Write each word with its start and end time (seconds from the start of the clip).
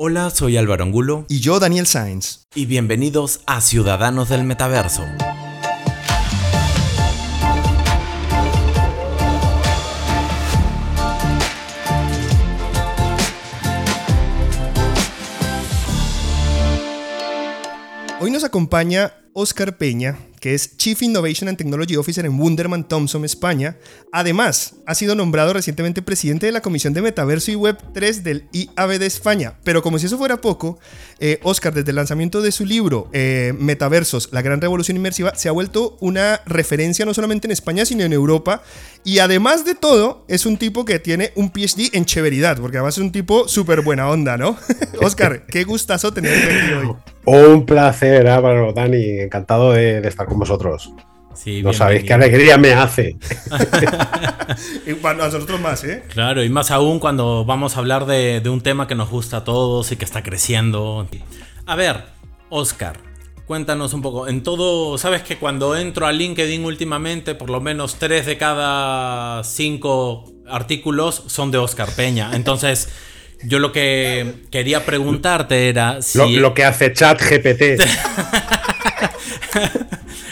Hola, 0.00 0.30
soy 0.30 0.56
Álvaro 0.56 0.84
Angulo. 0.84 1.26
Y 1.28 1.40
yo, 1.40 1.58
Daniel 1.58 1.84
Sainz. 1.84 2.46
Y 2.54 2.66
bienvenidos 2.66 3.40
a 3.46 3.60
Ciudadanos 3.60 4.28
del 4.28 4.44
Metaverso. 4.44 5.02
Hoy 18.20 18.30
nos 18.30 18.44
acompaña 18.44 19.14
Oscar 19.32 19.78
Peña, 19.78 20.16
que 20.40 20.54
es 20.54 20.76
Chief 20.76 21.00
Innovation 21.02 21.48
and 21.48 21.58
Technology 21.58 21.96
Officer 21.96 22.24
en 22.24 22.38
Wunderman 22.38 22.86
Thompson, 22.86 23.24
España. 23.24 23.76
Además, 24.12 24.74
ha 24.86 24.94
sido 24.94 25.14
nombrado 25.14 25.52
recientemente 25.52 26.02
presidente 26.02 26.46
de 26.46 26.52
la 26.52 26.60
Comisión 26.60 26.92
de 26.94 27.02
Metaverso 27.02 27.50
y 27.50 27.54
Web 27.54 27.78
3 27.92 28.24
del 28.24 28.48
IAB 28.52 28.98
de 28.98 29.06
España. 29.06 29.58
Pero 29.64 29.82
como 29.82 29.98
si 29.98 30.06
eso 30.06 30.18
fuera 30.18 30.40
poco, 30.40 30.78
eh, 31.18 31.40
Oscar, 31.42 31.74
desde 31.74 31.90
el 31.90 31.96
lanzamiento 31.96 32.42
de 32.42 32.52
su 32.52 32.64
libro 32.64 33.10
eh, 33.12 33.54
Metaversos, 33.58 34.28
la 34.32 34.42
gran 34.42 34.60
revolución 34.60 34.96
inmersiva, 34.96 35.34
se 35.34 35.48
ha 35.48 35.52
vuelto 35.52 35.96
una 36.00 36.40
referencia 36.46 37.04
no 37.04 37.14
solamente 37.14 37.46
en 37.46 37.52
España, 37.52 37.84
sino 37.84 38.04
en 38.04 38.12
Europa. 38.12 38.62
Y 39.04 39.18
además 39.18 39.64
de 39.64 39.74
todo, 39.74 40.24
es 40.28 40.46
un 40.46 40.56
tipo 40.56 40.84
que 40.84 40.98
tiene 40.98 41.32
un 41.34 41.50
PhD 41.50 41.90
en 41.92 42.04
cheveridad, 42.04 42.58
porque 42.58 42.78
además 42.78 42.96
es 42.96 43.02
un 43.02 43.12
tipo 43.12 43.48
súper 43.48 43.82
buena 43.82 44.08
onda, 44.08 44.36
¿no? 44.36 44.56
Oscar, 45.00 45.46
qué 45.46 45.64
gustazo 45.64 46.12
tenerte 46.12 46.44
aquí 46.44 46.72
hoy. 46.72 46.96
Un 47.28 47.66
placer, 47.66 48.26
Álvaro, 48.26 48.72
Dani, 48.72 49.20
encantado 49.20 49.72
de, 49.72 50.00
de 50.00 50.08
estar 50.08 50.26
con 50.26 50.38
vosotros. 50.38 50.92
Sí, 51.34 51.62
no 51.62 51.72
sabéis 51.72 52.02
qué 52.02 52.14
alegría 52.14 52.58
me 52.58 52.72
hace. 52.72 53.16
y 54.86 54.94
para 54.94 55.18
nosotros 55.26 55.60
más, 55.60 55.84
¿eh? 55.84 56.02
Claro, 56.08 56.42
y 56.42 56.48
más 56.48 56.72
aún 56.72 56.98
cuando 56.98 57.44
vamos 57.44 57.76
a 57.76 57.78
hablar 57.78 58.06
de, 58.06 58.40
de, 58.40 58.48
un 58.48 58.60
tema 58.60 58.88
que 58.88 58.96
nos 58.96 59.08
gusta 59.08 59.38
a 59.38 59.44
todos 59.44 59.92
y 59.92 59.96
que 59.96 60.04
está 60.04 60.24
creciendo. 60.24 61.06
A 61.64 61.76
ver, 61.76 62.06
Oscar, 62.48 62.98
cuéntanos 63.46 63.94
un 63.94 64.02
poco. 64.02 64.26
En 64.26 64.42
todo, 64.42 64.98
sabes 64.98 65.22
que 65.22 65.36
cuando 65.36 65.76
entro 65.76 66.06
a 66.06 66.12
LinkedIn 66.12 66.64
últimamente, 66.64 67.36
por 67.36 67.50
lo 67.50 67.60
menos 67.60 67.96
tres 67.96 68.26
de 68.26 68.36
cada 68.36 69.44
cinco 69.44 70.24
artículos 70.48 71.22
son 71.28 71.52
de 71.52 71.58
Oscar 71.58 71.90
Peña. 71.94 72.30
Entonces. 72.34 72.88
Yo 73.42 73.58
lo 73.58 73.72
que 73.72 74.44
quería 74.50 74.84
preguntarte 74.84 75.68
era 75.68 76.02
si. 76.02 76.18
Lo, 76.18 76.28
lo 76.28 76.54
que 76.54 76.64
hace 76.64 76.92
Chat 76.92 77.20
GPT. 77.20 77.80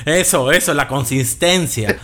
eso, 0.07 0.51
eso, 0.51 0.75
la 0.75 0.89
consistencia. 0.89 1.99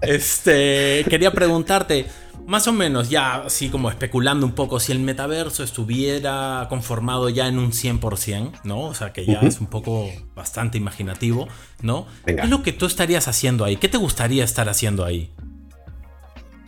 Este. 0.00 1.04
Quería 1.08 1.32
preguntarte. 1.32 2.06
Más 2.46 2.66
o 2.66 2.72
menos, 2.72 3.10
ya 3.10 3.44
así 3.44 3.68
como 3.68 3.90
especulando 3.90 4.44
un 4.44 4.52
poco, 4.52 4.80
si 4.80 4.90
el 4.90 4.98
metaverso 4.98 5.62
estuviera 5.62 6.66
conformado 6.68 7.28
ya 7.28 7.46
en 7.46 7.60
un 7.60 7.70
100%, 7.70 8.62
¿no? 8.64 8.80
O 8.80 8.94
sea, 8.94 9.12
que 9.12 9.24
ya 9.24 9.38
uh 9.38 9.42
-huh. 9.42 9.46
es 9.46 9.60
un 9.60 9.68
poco 9.68 10.10
bastante 10.34 10.76
imaginativo, 10.76 11.46
¿no? 11.80 12.08
Venga. 12.26 12.42
¿Qué 12.42 12.46
es 12.46 12.50
lo 12.50 12.64
que 12.64 12.72
tú 12.72 12.86
estarías 12.86 13.28
haciendo 13.28 13.64
ahí? 13.64 13.76
¿Qué 13.76 13.88
te 13.88 13.98
gustaría 13.98 14.42
estar 14.42 14.68
haciendo 14.68 15.04
ahí? 15.04 15.30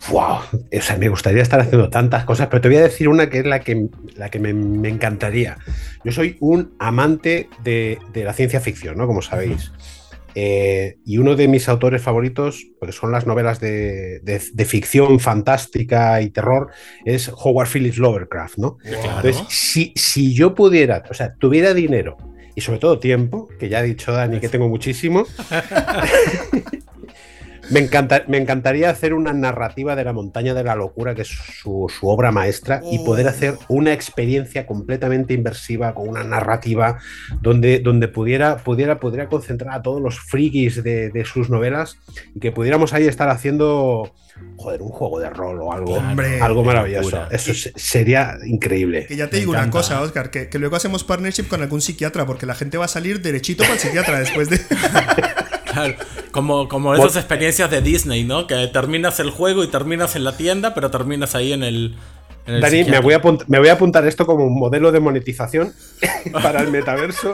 Wow, 0.09 0.39
o 0.77 0.81
sea, 0.81 0.97
me 0.97 1.07
gustaría 1.07 1.41
estar 1.41 1.61
haciendo 1.61 1.89
tantas 1.89 2.25
cosas, 2.25 2.47
pero 2.47 2.61
te 2.61 2.67
voy 2.67 2.77
a 2.77 2.83
decir 2.83 3.07
una 3.07 3.29
que 3.29 3.39
es 3.39 3.45
la 3.45 3.59
que, 3.61 3.87
la 4.15 4.29
que 4.29 4.39
me, 4.39 4.53
me 4.53 4.89
encantaría. 4.89 5.57
Yo 6.03 6.11
soy 6.11 6.37
un 6.41 6.75
amante 6.79 7.49
de, 7.63 7.99
de, 8.11 8.23
la 8.23 8.33
ciencia 8.33 8.59
ficción, 8.59 8.97
¿no? 8.97 9.07
Como 9.07 9.21
sabéis. 9.21 9.71
Eh, 10.35 10.97
y 11.05 11.19
uno 11.19 11.35
de 11.35 11.47
mis 11.47 11.69
autores 11.69 12.01
favoritos, 12.01 12.65
pues 12.79 12.95
son 12.95 13.11
las 13.11 13.27
novelas 13.27 13.59
de, 13.59 14.19
de, 14.21 14.41
de, 14.51 14.65
ficción 14.65 15.19
fantástica 15.19 16.21
y 16.21 16.31
terror, 16.31 16.71
es 17.05 17.29
Howard 17.29 17.69
Phillips 17.69 17.97
Lovecraft, 17.97 18.57
¿no? 18.57 18.77
Claro. 18.77 19.17
Entonces, 19.17 19.43
si, 19.49 19.93
si 19.95 20.33
yo 20.33 20.55
pudiera, 20.55 21.03
o 21.09 21.13
sea, 21.13 21.35
tuviera 21.35 21.73
dinero 21.73 22.17
y 22.55 22.61
sobre 22.61 22.79
todo 22.79 22.99
tiempo, 22.99 23.47
que 23.59 23.69
ya 23.69 23.79
ha 23.79 23.83
dicho 23.83 24.11
Dani 24.11 24.39
que 24.39 24.49
tengo 24.49 24.67
muchísimo, 24.69 25.25
me, 27.69 27.79
encanta, 27.79 28.23
me, 28.27 28.37
encantaría 28.37 28.89
hacer 28.89 29.13
una 29.13 29.33
narrativa 29.33 29.95
de 29.95 30.03
la 30.03 30.13
montaña 30.13 30.53
de 30.53 30.63
la 30.63 30.75
locura, 30.75 31.15
que 31.15 31.23
es 31.23 31.27
su, 31.27 31.87
su 31.89 32.07
obra 32.07 32.31
maestra, 32.31 32.81
y 32.91 32.99
poder 32.99 33.27
hacer 33.27 33.55
una 33.67 33.93
experiencia 33.93 34.65
completamente 34.65 35.33
inversiva 35.33 35.93
con 35.93 36.07
una 36.07 36.23
narrativa 36.23 36.99
donde, 37.41 37.79
donde 37.79 38.07
pudiera, 38.07 38.57
pudiera, 38.57 38.99
pudiera 38.99 39.27
concentrar 39.27 39.75
a 39.75 39.81
todos 39.81 40.01
los 40.01 40.19
frikis 40.19 40.83
de, 40.83 41.09
de 41.09 41.25
sus 41.25 41.49
novelas 41.49 41.97
y 42.35 42.39
que 42.39 42.51
pudiéramos 42.51 42.93
ahí 42.93 43.05
estar 43.05 43.29
haciendo 43.29 44.13
joder, 44.57 44.81
un 44.81 44.89
juego 44.89 45.19
de 45.19 45.29
rol 45.29 45.61
o 45.61 45.71
algo, 45.71 45.93
Hombre, 45.93 46.41
algo 46.41 46.63
maravilloso. 46.63 47.25
Eso 47.31 47.51
y, 47.51 47.55
sería 47.55 48.37
increíble. 48.45 49.05
Que 49.07 49.15
ya 49.15 49.27
te 49.27 49.37
Me 49.37 49.39
digo 49.41 49.53
encanta. 49.53 49.67
una 49.67 49.71
cosa, 49.71 50.01
Oscar, 50.01 50.31
que, 50.31 50.49
que, 50.49 50.59
luego 50.59 50.75
hacemos 50.75 51.03
partnership 51.03 51.47
con 51.47 51.61
algún 51.61 51.81
psiquiatra, 51.81 52.25
porque 52.25 52.45
la 52.45 52.55
gente 52.55 52.77
va 52.77 52.85
a 52.85 52.89
salir 52.89 53.21
derechito 53.21 53.63
para 53.63 53.73
el 53.73 53.79
psiquiatra 53.79 54.19
después 54.19 54.49
de. 54.49 54.59
Claro, 55.73 55.95
como, 56.31 56.67
como 56.67 56.95
esas 56.95 57.15
experiencias 57.15 57.69
de 57.69 57.81
Disney, 57.81 58.23
¿no? 58.23 58.47
Que 58.47 58.67
terminas 58.67 59.19
el 59.19 59.29
juego 59.31 59.63
y 59.63 59.67
terminas 59.67 60.15
en 60.15 60.23
la 60.23 60.37
tienda, 60.37 60.73
pero 60.73 60.91
terminas 60.91 61.35
ahí 61.35 61.53
en 61.53 61.63
el. 61.63 61.95
Dani, 62.45 62.83
me 62.83 62.99
voy, 62.99 63.13
a 63.13 63.21
me 63.47 63.59
voy, 63.59 63.69
a 63.69 63.73
apuntar 63.73 64.05
esto 64.05 64.25
como 64.25 64.45
un 64.45 64.59
modelo 64.59 64.91
de 64.91 64.99
monetización 64.99 65.73
para 66.31 66.61
el 66.61 66.71
metaverso. 66.71 67.33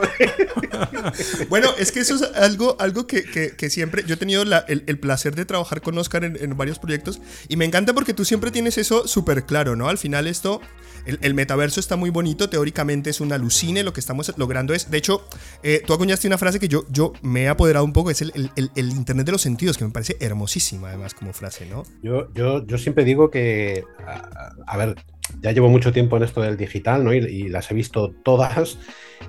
bueno, 1.48 1.68
es 1.78 1.90
que 1.90 2.00
eso 2.00 2.14
es 2.14 2.22
algo, 2.36 2.76
algo 2.78 3.06
que, 3.06 3.24
que, 3.24 3.50
que 3.56 3.70
siempre. 3.70 4.04
Yo 4.06 4.14
he 4.14 4.16
tenido 4.16 4.44
la, 4.44 4.58
el, 4.68 4.84
el, 4.86 4.98
placer 4.98 5.34
de 5.34 5.44
trabajar 5.44 5.80
con 5.80 5.98
Oscar 5.98 6.24
en, 6.24 6.38
en, 6.40 6.56
varios 6.56 6.78
proyectos 6.78 7.20
y 7.48 7.56
me 7.56 7.64
encanta 7.64 7.92
porque 7.92 8.14
tú 8.14 8.24
siempre 8.24 8.52
tienes 8.52 8.78
eso 8.78 9.08
súper 9.08 9.44
claro, 9.44 9.74
¿no? 9.74 9.88
Al 9.88 9.98
final, 9.98 10.26
esto. 10.26 10.60
El, 11.06 11.18
el, 11.22 11.32
metaverso 11.32 11.80
está 11.80 11.96
muy 11.96 12.10
bonito, 12.10 12.50
teóricamente 12.50 13.08
es 13.08 13.22
una 13.22 13.36
alucine, 13.36 13.82
lo 13.82 13.94
que 13.94 14.00
estamos 14.00 14.30
logrando 14.36 14.74
es, 14.74 14.90
de 14.90 14.98
hecho, 14.98 15.26
eh, 15.62 15.82
tú 15.86 15.94
acuñaste 15.94 16.26
una 16.26 16.36
frase 16.36 16.60
que 16.60 16.68
yo, 16.68 16.84
yo 16.90 17.14
me 17.22 17.44
he 17.44 17.48
apoderado 17.48 17.86
un 17.86 17.94
poco, 17.94 18.10
es 18.10 18.20
el, 18.20 18.32
el, 18.34 18.70
el, 18.74 18.90
Internet 18.90 19.24
de 19.24 19.32
los 19.32 19.40
sentidos, 19.40 19.78
que 19.78 19.84
me 19.84 19.90
parece 19.92 20.18
hermosísima 20.20 20.88
además 20.88 21.14
como 21.14 21.32
frase, 21.32 21.64
¿no? 21.64 21.84
Yo, 22.02 22.28
yo, 22.34 22.66
yo 22.66 22.76
siempre 22.76 23.04
digo 23.04 23.30
que, 23.30 23.84
a, 24.06 24.52
a 24.66 24.76
ver, 24.76 24.99
ya 25.40 25.52
llevo 25.52 25.68
mucho 25.68 25.92
tiempo 25.92 26.16
en 26.16 26.24
esto 26.24 26.40
del 26.42 26.56
digital, 26.56 27.04
¿no? 27.04 27.12
Y, 27.14 27.18
y 27.18 27.48
las 27.48 27.70
he 27.70 27.74
visto 27.74 28.12
todas, 28.22 28.78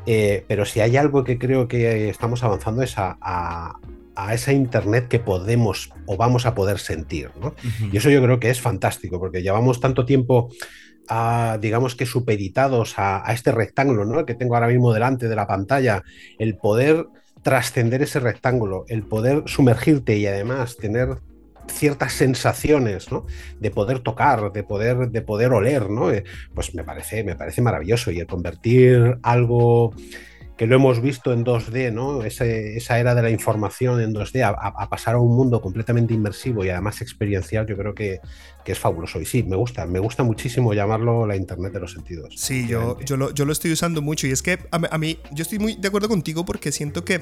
eh, 0.05 0.45
pero 0.47 0.65
si 0.65 0.79
hay 0.79 0.97
algo 0.97 1.23
que 1.23 1.37
creo 1.37 1.67
que 1.67 2.09
estamos 2.09 2.43
avanzando 2.43 2.83
es 2.83 2.97
a, 2.97 3.17
a, 3.21 3.75
a, 4.15 4.33
esa 4.33 4.53
internet 4.53 5.07
que 5.07 5.19
podemos 5.19 5.91
o 6.05 6.17
vamos 6.17 6.45
a 6.45 6.55
poder 6.55 6.79
sentir, 6.79 7.29
¿no? 7.39 7.47
Uh 7.47 7.51
-huh. 7.51 7.89
Y 7.93 7.97
eso 7.97 8.09
yo 8.09 8.21
creo 8.21 8.39
que 8.39 8.49
es 8.49 8.61
fantástico, 8.61 9.19
porque 9.19 9.41
llevamos 9.41 9.79
tanto 9.79 10.05
tiempo 10.05 10.49
a, 11.07 11.57
digamos 11.59 11.95
que 11.95 12.05
supeditados 12.05 12.97
a, 12.97 13.27
a, 13.27 13.33
este 13.33 13.51
rectángulo 13.51 14.05
¿no? 14.05 14.25
que 14.25 14.35
tengo 14.35 14.55
ahora 14.55 14.67
mismo 14.67 14.93
delante 14.93 15.27
de 15.27 15.35
la 15.35 15.47
pantalla, 15.47 16.03
el 16.39 16.57
poder 16.57 17.07
trascender 17.41 18.01
ese 18.01 18.19
rectángulo, 18.19 18.85
el 18.87 19.03
poder 19.03 19.43
sumergirte 19.47 20.17
y 20.17 20.27
además 20.27 20.77
tener 20.77 21.17
ciertas 21.71 22.13
sensaciones, 22.13 23.11
¿no? 23.11 23.25
De 23.59 23.71
poder 23.71 23.99
tocar, 23.99 24.51
de 24.51 24.63
poder, 24.63 25.09
de 25.09 25.21
poder 25.21 25.53
oler, 25.53 25.89
¿no? 25.89 26.11
Eh, 26.11 26.23
pues 26.53 26.73
me 26.75 26.83
parece, 26.83 27.23
me 27.23 27.35
parece 27.35 27.61
maravilloso. 27.61 28.11
Y 28.11 28.19
el 28.19 28.27
convertir 28.27 29.17
algo 29.23 29.93
que 30.61 30.67
lo 30.67 30.75
hemos 30.75 31.01
visto 31.01 31.33
en 31.33 31.43
2D, 31.43 31.91
¿no? 31.91 32.23
Ese, 32.23 32.77
esa 32.77 32.99
era 32.99 33.15
de 33.15 33.23
la 33.23 33.31
información 33.31 33.99
en 33.99 34.13
2D 34.13 34.43
a, 34.43 34.49
a, 34.49 34.89
pasar 34.89 35.15
a 35.15 35.17
un 35.17 35.35
mundo 35.35 35.59
completamente 35.59 36.13
inmersivo 36.13 36.63
y 36.63 36.69
además 36.69 37.01
experiencial, 37.01 37.65
yo 37.65 37.75
creo 37.75 37.95
que, 37.95 38.19
que, 38.63 38.73
es 38.73 38.77
fabuloso. 38.77 39.19
Y 39.19 39.25
sí, 39.25 39.41
me 39.41 39.55
gusta, 39.55 39.87
me 39.87 39.97
gusta 39.97 40.21
muchísimo 40.21 40.75
llamarlo 40.75 41.25
la 41.25 41.35
Internet 41.35 41.73
de 41.73 41.79
los 41.79 41.93
sentidos. 41.93 42.35
Sí, 42.37 42.67
yo, 42.67 42.99
yo, 42.99 43.17
lo, 43.17 43.33
yo 43.33 43.45
lo 43.45 43.53
estoy 43.53 43.71
usando 43.71 44.03
mucho 44.03 44.27
y 44.27 44.31
es 44.33 44.43
que 44.43 44.59
a, 44.69 44.79
a 44.91 44.97
mí, 44.99 45.17
yo 45.31 45.41
estoy 45.41 45.57
muy 45.57 45.77
de 45.77 45.87
acuerdo 45.87 46.07
contigo 46.07 46.45
porque 46.45 46.71
siento 46.71 47.03
que 47.03 47.21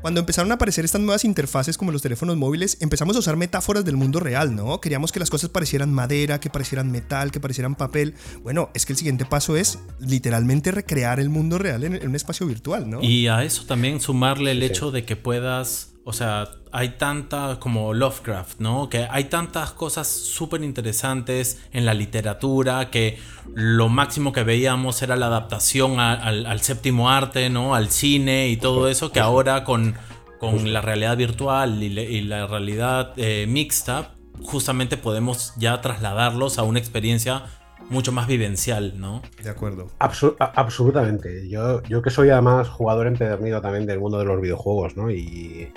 cuando 0.00 0.20
empezaron 0.20 0.50
a 0.52 0.54
aparecer 0.54 0.84
estas 0.84 1.00
nuevas 1.00 1.24
interfaces 1.24 1.76
como 1.76 1.92
los 1.92 2.02
teléfonos 2.02 2.36
móviles, 2.36 2.78
empezamos 2.80 3.16
a 3.16 3.18
usar 3.18 3.36
metáforas 3.36 3.84
del 3.84 3.96
mundo 3.96 4.20
real, 4.20 4.54
¿no? 4.54 4.80
Queríamos 4.80 5.12
que 5.12 5.20
las 5.20 5.30
cosas 5.30 5.50
parecieran 5.50 5.92
madera, 5.92 6.40
que 6.40 6.50
parecieran 6.50 6.90
metal, 6.90 7.30
que 7.30 7.40
parecieran 7.40 7.74
papel. 7.74 8.14
Bueno, 8.42 8.70
es 8.74 8.86
que 8.86 8.92
el 8.92 8.98
siguiente 8.98 9.24
paso 9.24 9.56
es 9.56 9.78
literalmente 9.98 10.70
recrear 10.70 11.20
el 11.20 11.28
mundo 11.28 11.58
real 11.58 11.84
en, 11.84 11.96
en 11.96 12.08
un 12.08 12.14
espacio 12.14 12.46
virtual, 12.46 12.88
¿no? 12.88 13.02
Y 13.02 13.28
a 13.28 13.44
eso 13.44 13.64
también 13.66 14.00
sumarle 14.00 14.52
el 14.52 14.60
sí. 14.60 14.66
hecho 14.66 14.90
de 14.90 15.04
que 15.04 15.16
puedas 15.16 15.95
o 16.08 16.12
sea, 16.12 16.50
hay 16.70 16.90
tanta 16.90 17.58
como 17.58 17.92
Lovecraft, 17.92 18.60
¿no? 18.60 18.88
Que 18.88 19.08
hay 19.10 19.24
tantas 19.24 19.72
cosas 19.72 20.06
súper 20.06 20.62
interesantes 20.62 21.60
en 21.72 21.84
la 21.84 21.94
literatura 21.94 22.90
que 22.90 23.18
lo 23.54 23.88
máximo 23.88 24.32
que 24.32 24.44
veíamos 24.44 25.02
era 25.02 25.16
la 25.16 25.26
adaptación 25.26 25.98
a, 25.98 26.12
al, 26.12 26.46
al, 26.46 26.60
séptimo 26.60 27.10
arte, 27.10 27.50
¿no? 27.50 27.74
Al 27.74 27.90
cine 27.90 28.50
y 28.50 28.56
todo 28.56 28.86
eso, 28.88 29.10
que 29.10 29.18
ahora 29.18 29.64
con, 29.64 29.96
con 30.38 30.72
la 30.72 30.80
realidad 30.80 31.16
virtual 31.16 31.82
y, 31.82 31.88
le, 31.88 32.04
y 32.08 32.20
la 32.20 32.46
realidad 32.46 33.12
eh, 33.16 33.46
mixta, 33.48 34.14
justamente 34.44 34.96
podemos 34.96 35.54
ya 35.58 35.80
trasladarlos 35.80 36.58
a 36.58 36.62
una 36.62 36.78
experiencia 36.78 37.46
mucho 37.88 38.12
más 38.12 38.26
vivencial, 38.26 39.00
¿no? 39.00 39.22
De 39.42 39.50
acuerdo. 39.50 39.88
Absol 39.98 40.36
absolutamente. 40.38 41.48
Yo, 41.48 41.82
yo 41.84 42.02
que 42.02 42.10
soy 42.10 42.30
además 42.30 42.68
jugador 42.68 43.06
empedernido 43.06 43.60
también 43.60 43.86
del 43.86 44.00
mundo 44.00 44.18
de 44.18 44.24
los 44.24 44.40
videojuegos, 44.40 44.96
¿no? 44.96 45.10
Y, 45.10 45.16
y, 45.16 45.72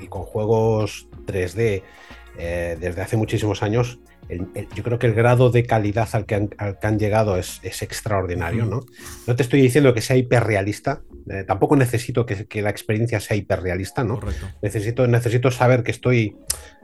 y 0.00 0.06
con 0.06 0.22
juegos 0.22 1.06
3D 1.26 1.82
eh, 2.38 2.76
desde 2.80 3.02
hace 3.02 3.16
muchísimos 3.16 3.62
años, 3.62 3.98
yo 4.74 4.82
creo 4.84 4.98
que 4.98 5.06
el 5.06 5.14
grado 5.14 5.50
de 5.50 5.64
calidad 5.64 6.08
al 6.12 6.24
que 6.24 6.34
han, 6.36 6.98
llegado 6.98 7.36
es, 7.36 7.60
extraordinario, 7.62 8.64
¿no? 8.64 8.80
No 9.26 9.36
te 9.36 9.42
estoy 9.42 9.60
diciendo 9.60 9.92
que 9.92 10.00
sea 10.00 10.16
hiperrealista, 10.16 11.02
eh, 11.28 11.44
tampoco 11.46 11.76
necesito 11.76 12.24
que, 12.24 12.62
la 12.62 12.70
experiencia 12.70 13.20
sea 13.20 13.36
hiperrealista, 13.36 14.04
¿no? 14.04 14.20
Necesito, 14.62 15.06
necesito 15.06 15.50
saber 15.50 15.82
que 15.82 15.90
estoy 15.90 16.36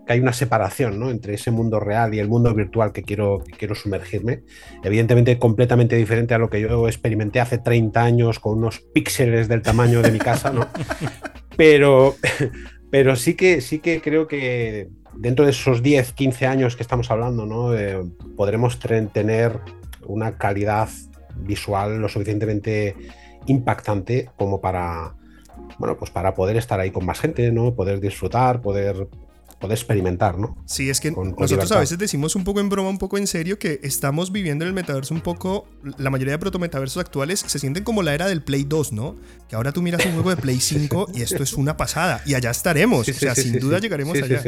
que 0.06 0.12
hay 0.12 0.20
una 0.20 0.32
separación 0.32 1.00
¿no? 1.00 1.10
entre 1.10 1.34
ese 1.34 1.50
mundo 1.50 1.80
real 1.80 2.14
y 2.14 2.20
el 2.20 2.28
mundo 2.28 2.54
virtual 2.54 2.92
que 2.92 3.02
quiero, 3.02 3.42
quiero 3.58 3.74
sumergirme. 3.74 4.42
Evidentemente 4.84 5.38
completamente 5.38 5.96
diferente 5.96 6.32
a 6.32 6.38
lo 6.38 6.48
que 6.48 6.60
yo 6.60 6.86
experimenté 6.86 7.40
hace 7.40 7.58
30 7.58 8.02
años 8.02 8.38
con 8.38 8.58
unos 8.58 8.78
píxeles 8.78 9.48
del 9.48 9.62
tamaño 9.62 10.02
de 10.02 10.12
mi 10.12 10.18
casa, 10.18 10.50
¿no? 10.50 10.68
Pero, 11.56 12.16
pero 12.90 13.16
sí, 13.16 13.32
que, 13.32 13.62
sí 13.62 13.78
que 13.78 14.02
creo 14.02 14.28
que 14.28 14.90
dentro 15.14 15.46
de 15.46 15.52
esos 15.52 15.82
10, 15.82 16.12
15 16.12 16.46
años 16.46 16.76
que 16.76 16.82
estamos 16.82 17.10
hablando, 17.10 17.46
¿no? 17.46 17.74
Eh, 17.74 18.04
podremos 18.36 18.78
tener 18.78 19.60
una 20.04 20.36
calidad 20.36 20.90
visual 21.34 21.98
lo 21.98 22.10
suficientemente 22.10 22.94
impactante 23.46 24.30
como 24.36 24.60
para, 24.60 25.14
bueno, 25.78 25.96
pues 25.96 26.10
para 26.10 26.34
poder 26.34 26.56
estar 26.56 26.80
ahí 26.80 26.90
con 26.90 27.04
más 27.04 27.20
gente, 27.20 27.50
¿no? 27.52 27.74
Poder 27.74 28.00
disfrutar, 28.00 28.60
poder 28.60 29.08
poder 29.58 29.78
experimentar, 29.78 30.38
¿no? 30.38 30.56
Sí, 30.66 30.90
es 30.90 31.00
que 31.00 31.10
nosotros 31.10 31.72
a 31.72 31.80
veces 31.80 31.98
decimos 31.98 32.36
un 32.36 32.44
poco 32.44 32.60
en 32.60 32.68
broma, 32.68 32.90
un 32.90 32.98
poco 32.98 33.16
en 33.16 33.26
serio, 33.26 33.58
que 33.58 33.80
estamos 33.82 34.30
viviendo 34.30 34.64
en 34.64 34.68
el 34.68 34.74
metaverso 34.74 35.14
un 35.14 35.22
poco, 35.22 35.66
la 35.98 36.10
mayoría 36.10 36.32
de 36.32 36.38
protometaversos 36.38 37.00
actuales 37.00 37.40
se 37.40 37.58
sienten 37.58 37.82
como 37.82 38.02
la 38.02 38.14
era 38.14 38.28
del 38.28 38.42
Play 38.42 38.64
2, 38.64 38.92
¿no? 38.92 39.16
Que 39.48 39.56
ahora 39.56 39.72
tú 39.72 39.80
miras 39.80 40.04
un 40.04 40.12
juego 40.12 40.30
de 40.30 40.36
Play 40.36 40.60
5 40.60 41.08
y 41.14 41.22
esto 41.22 41.42
es 41.42 41.54
una 41.54 41.76
pasada, 41.76 42.22
y 42.26 42.34
allá 42.34 42.50
estaremos, 42.50 43.08
o 43.08 43.12
sea, 43.12 43.34
sin 43.34 43.58
duda 43.58 43.78
llegaremos 43.78 44.20
allá. 44.20 44.42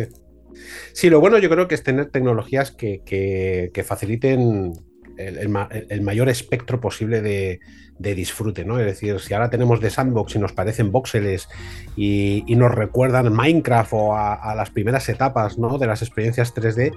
Sí, 0.92 1.08
lo 1.08 1.20
bueno 1.20 1.38
yo 1.38 1.48
creo 1.48 1.68
que 1.68 1.74
es 1.74 1.82
tener 1.82 2.10
tecnologías 2.10 2.72
que, 2.72 3.02
que, 3.04 3.84
faciliten 3.84 4.72
el, 5.18 6.02
mayor 6.02 6.28
espectro 6.28 6.80
posible 6.80 7.20
de, 7.20 7.60
disfrute, 7.98 8.64
¿no? 8.64 8.78
Es 8.78 8.86
decir, 8.86 9.18
si 9.20 9.34
ahora 9.34 9.50
tenemos 9.50 9.80
de 9.80 9.90
sandbox 9.90 10.36
y 10.36 10.38
nos 10.38 10.52
parecen 10.52 10.92
voxeles 10.92 11.48
y, 11.96 12.44
nos 12.56 12.72
recuerdan 12.72 13.32
Minecraft 13.32 13.92
o 13.92 14.14
a, 14.14 14.34
a, 14.34 14.54
las 14.54 14.70
primeras 14.70 15.08
etapas, 15.08 15.58
¿no? 15.58 15.78
De 15.78 15.86
las 15.86 16.02
experiencias 16.02 16.54
3D, 16.54 16.92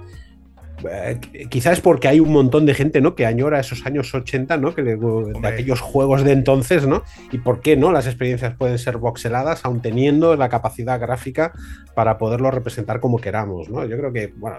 eh, 0.90 1.18
quizás 1.48 1.80
porque 1.80 2.08
hay 2.08 2.20
un 2.20 2.32
montón 2.32 2.66
de 2.66 2.74
gente, 2.74 3.00
¿no? 3.00 3.14
Que 3.14 3.26
añora 3.26 3.60
esos 3.60 3.84
años 3.86 4.12
80, 4.14 4.56
¿no? 4.56 4.74
Que 4.74 4.82
de 4.82 4.98
aquellos 5.44 5.80
juegos 5.80 6.24
de 6.24 6.32
entonces, 6.32 6.86
¿no? 6.86 7.02
Y 7.30 7.38
por 7.38 7.60
qué 7.60 7.76
no 7.76 7.92
las 7.92 8.06
experiencias 8.06 8.54
pueden 8.56 8.78
ser 8.78 8.98
voxeladas, 8.98 9.64
aun 9.64 9.80
teniendo 9.80 10.36
la 10.36 10.48
capacidad 10.48 11.00
gráfica 11.00 11.52
para 11.94 12.18
poderlo 12.18 12.50
representar 12.50 13.00
como 13.00 13.18
queramos, 13.18 13.68
¿no? 13.68 13.84
Yo 13.84 13.96
creo 13.96 14.12
que, 14.12 14.32
bueno, 14.36 14.58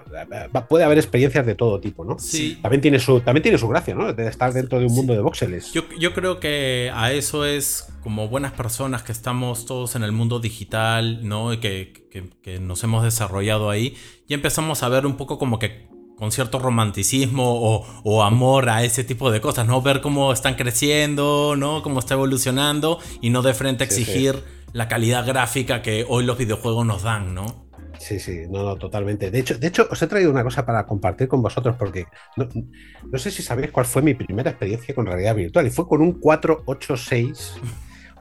puede 0.68 0.84
haber 0.84 0.98
experiencias 0.98 1.46
de 1.46 1.54
todo 1.54 1.80
tipo, 1.80 2.04
¿no? 2.04 2.18
Sí. 2.18 2.58
También 2.62 2.80
tiene 2.80 2.98
su, 2.98 3.20
también 3.20 3.42
tiene 3.42 3.58
su 3.58 3.68
gracia, 3.68 3.94
¿no? 3.94 4.12
De 4.12 4.28
estar 4.28 4.52
dentro 4.52 4.78
de 4.78 4.86
un 4.86 4.94
mundo 4.94 5.12
de 5.12 5.20
voxeles. 5.20 5.72
Yo, 5.72 5.82
yo 5.98 6.14
creo 6.14 6.40
que 6.40 6.90
a 6.94 7.12
eso 7.12 7.44
es 7.44 7.88
como 8.02 8.28
buenas 8.28 8.52
personas 8.52 9.02
que 9.02 9.12
estamos 9.12 9.66
todos 9.66 9.96
en 9.96 10.02
el 10.02 10.12
mundo 10.12 10.38
digital, 10.38 11.26
¿no? 11.26 11.52
Y 11.52 11.58
que, 11.58 12.06
que, 12.10 12.28
que 12.42 12.60
nos 12.60 12.84
hemos 12.84 13.02
desarrollado 13.02 13.70
ahí, 13.70 13.96
y 14.28 14.34
empezamos 14.34 14.82
a 14.82 14.88
ver 14.88 15.06
un 15.06 15.16
poco 15.16 15.38
como 15.38 15.58
que 15.58 15.93
con 16.16 16.30
cierto 16.32 16.58
romanticismo 16.58 17.82
o, 18.04 18.22
amor 18.22 18.68
a 18.68 18.84
ese 18.84 19.04
tipo 19.04 19.30
de 19.30 19.40
cosas, 19.40 19.66
¿no? 19.66 19.82
Ver 19.82 20.00
cómo 20.00 20.32
están 20.32 20.54
creciendo, 20.54 21.54
¿no? 21.56 21.82
Cómo 21.82 21.98
está 21.98 22.14
evolucionando 22.14 22.98
y 23.20 23.30
no 23.30 23.42
de 23.42 23.54
frente 23.54 23.84
exigir 23.84 24.42
la 24.72 24.88
calidad 24.88 25.26
gráfica 25.26 25.82
que 25.82 26.04
hoy 26.08 26.24
los 26.24 26.38
videojuegos 26.38 26.86
nos 26.86 27.02
dan, 27.02 27.34
¿no? 27.34 27.64
Sí, 27.98 28.18
sí, 28.18 28.42
no, 28.48 28.62
no, 28.62 28.76
totalmente. 28.76 29.30
De 29.30 29.38
hecho, 29.38 29.56
de 29.56 29.66
hecho, 29.66 29.88
os 29.90 30.02
he 30.02 30.06
traído 30.06 30.30
una 30.30 30.42
cosa 30.42 30.66
para 30.66 30.84
compartir 30.86 31.28
con 31.28 31.42
vosotros 31.42 31.76
porque 31.78 32.06
no, 32.36 33.18
sé 33.18 33.30
si 33.30 33.42
sabéis 33.42 33.70
cuál 33.70 33.86
fue 33.86 34.02
mi 34.02 34.14
primera 34.14 34.50
experiencia 34.50 34.94
con 34.94 35.06
realidad 35.06 35.34
virtual 35.34 35.66
y 35.66 35.70
fue 35.70 35.88
con 35.88 36.02
un 36.02 36.20
486, 36.20 37.54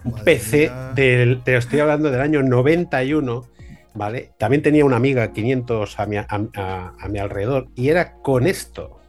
un 0.06 0.14
PC 0.24 0.72
del, 0.96 1.44
te 1.44 1.58
estoy 1.58 1.80
hablando 1.80 2.12
del 2.12 2.22
año 2.22 2.44
91 2.44 3.53
¿vale? 3.94 4.32
También 4.38 4.62
tenía 4.62 4.86
una 4.86 4.98
amiga 4.98 5.32
500 5.32 6.00
a 6.00 6.06
mi, 6.06 6.18
a, 6.18 7.08
mi 7.10 7.20
alrededor 7.20 7.68
y 7.76 7.90
era 7.90 8.14
con 8.22 8.48
esto. 8.48 9.00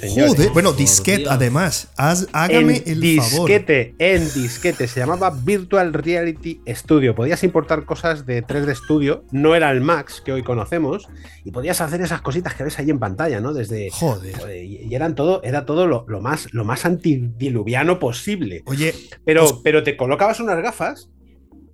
Joder, 0.00 0.50
bueno, 0.50 0.72
disquete 0.72 1.26
además. 1.28 1.88
hágame 1.96 2.82
el 2.86 3.00
disquete, 3.00 3.94
En 3.98 4.24
disquete, 4.32 4.88
se 4.88 5.00
llamaba 5.00 5.30
Virtual 5.30 5.92
Reality 5.92 6.60
Studio. 6.68 7.14
Podías 7.14 7.44
importar 7.44 7.84
cosas 7.84 8.24
de 8.24 8.42
3D 8.44 8.74
Studio, 8.74 9.24
no 9.30 9.54
era 9.54 9.70
el 9.70 9.82
Max 9.82 10.22
que 10.24 10.32
hoy 10.32 10.42
conocemos, 10.42 11.08
y 11.44 11.50
podías 11.50 11.80
hacer 11.82 12.00
esas 12.00 12.22
cositas 12.22 12.54
que 12.54 12.64
ves 12.64 12.78
ahí 12.78 12.90
en 12.90 12.98
pantalla, 12.98 13.40
¿no? 13.40 13.52
Desde. 13.52 13.90
Joder. 13.90 14.64
Y, 14.64 14.94
eran 14.94 15.14
todo, 15.14 15.42
era 15.44 15.66
todo 15.66 15.86
lo, 15.86 16.04
más, 16.20 16.52
lo 16.52 16.64
más 16.64 16.86
antidiluviano 16.86 17.98
posible. 17.98 18.62
Oye. 18.66 18.94
Pero, 19.24 19.42
pues 19.42 19.60
pero 19.62 19.82
te 19.82 19.96
colocabas 19.96 20.40
unas 20.40 20.60
gafas 20.62 21.10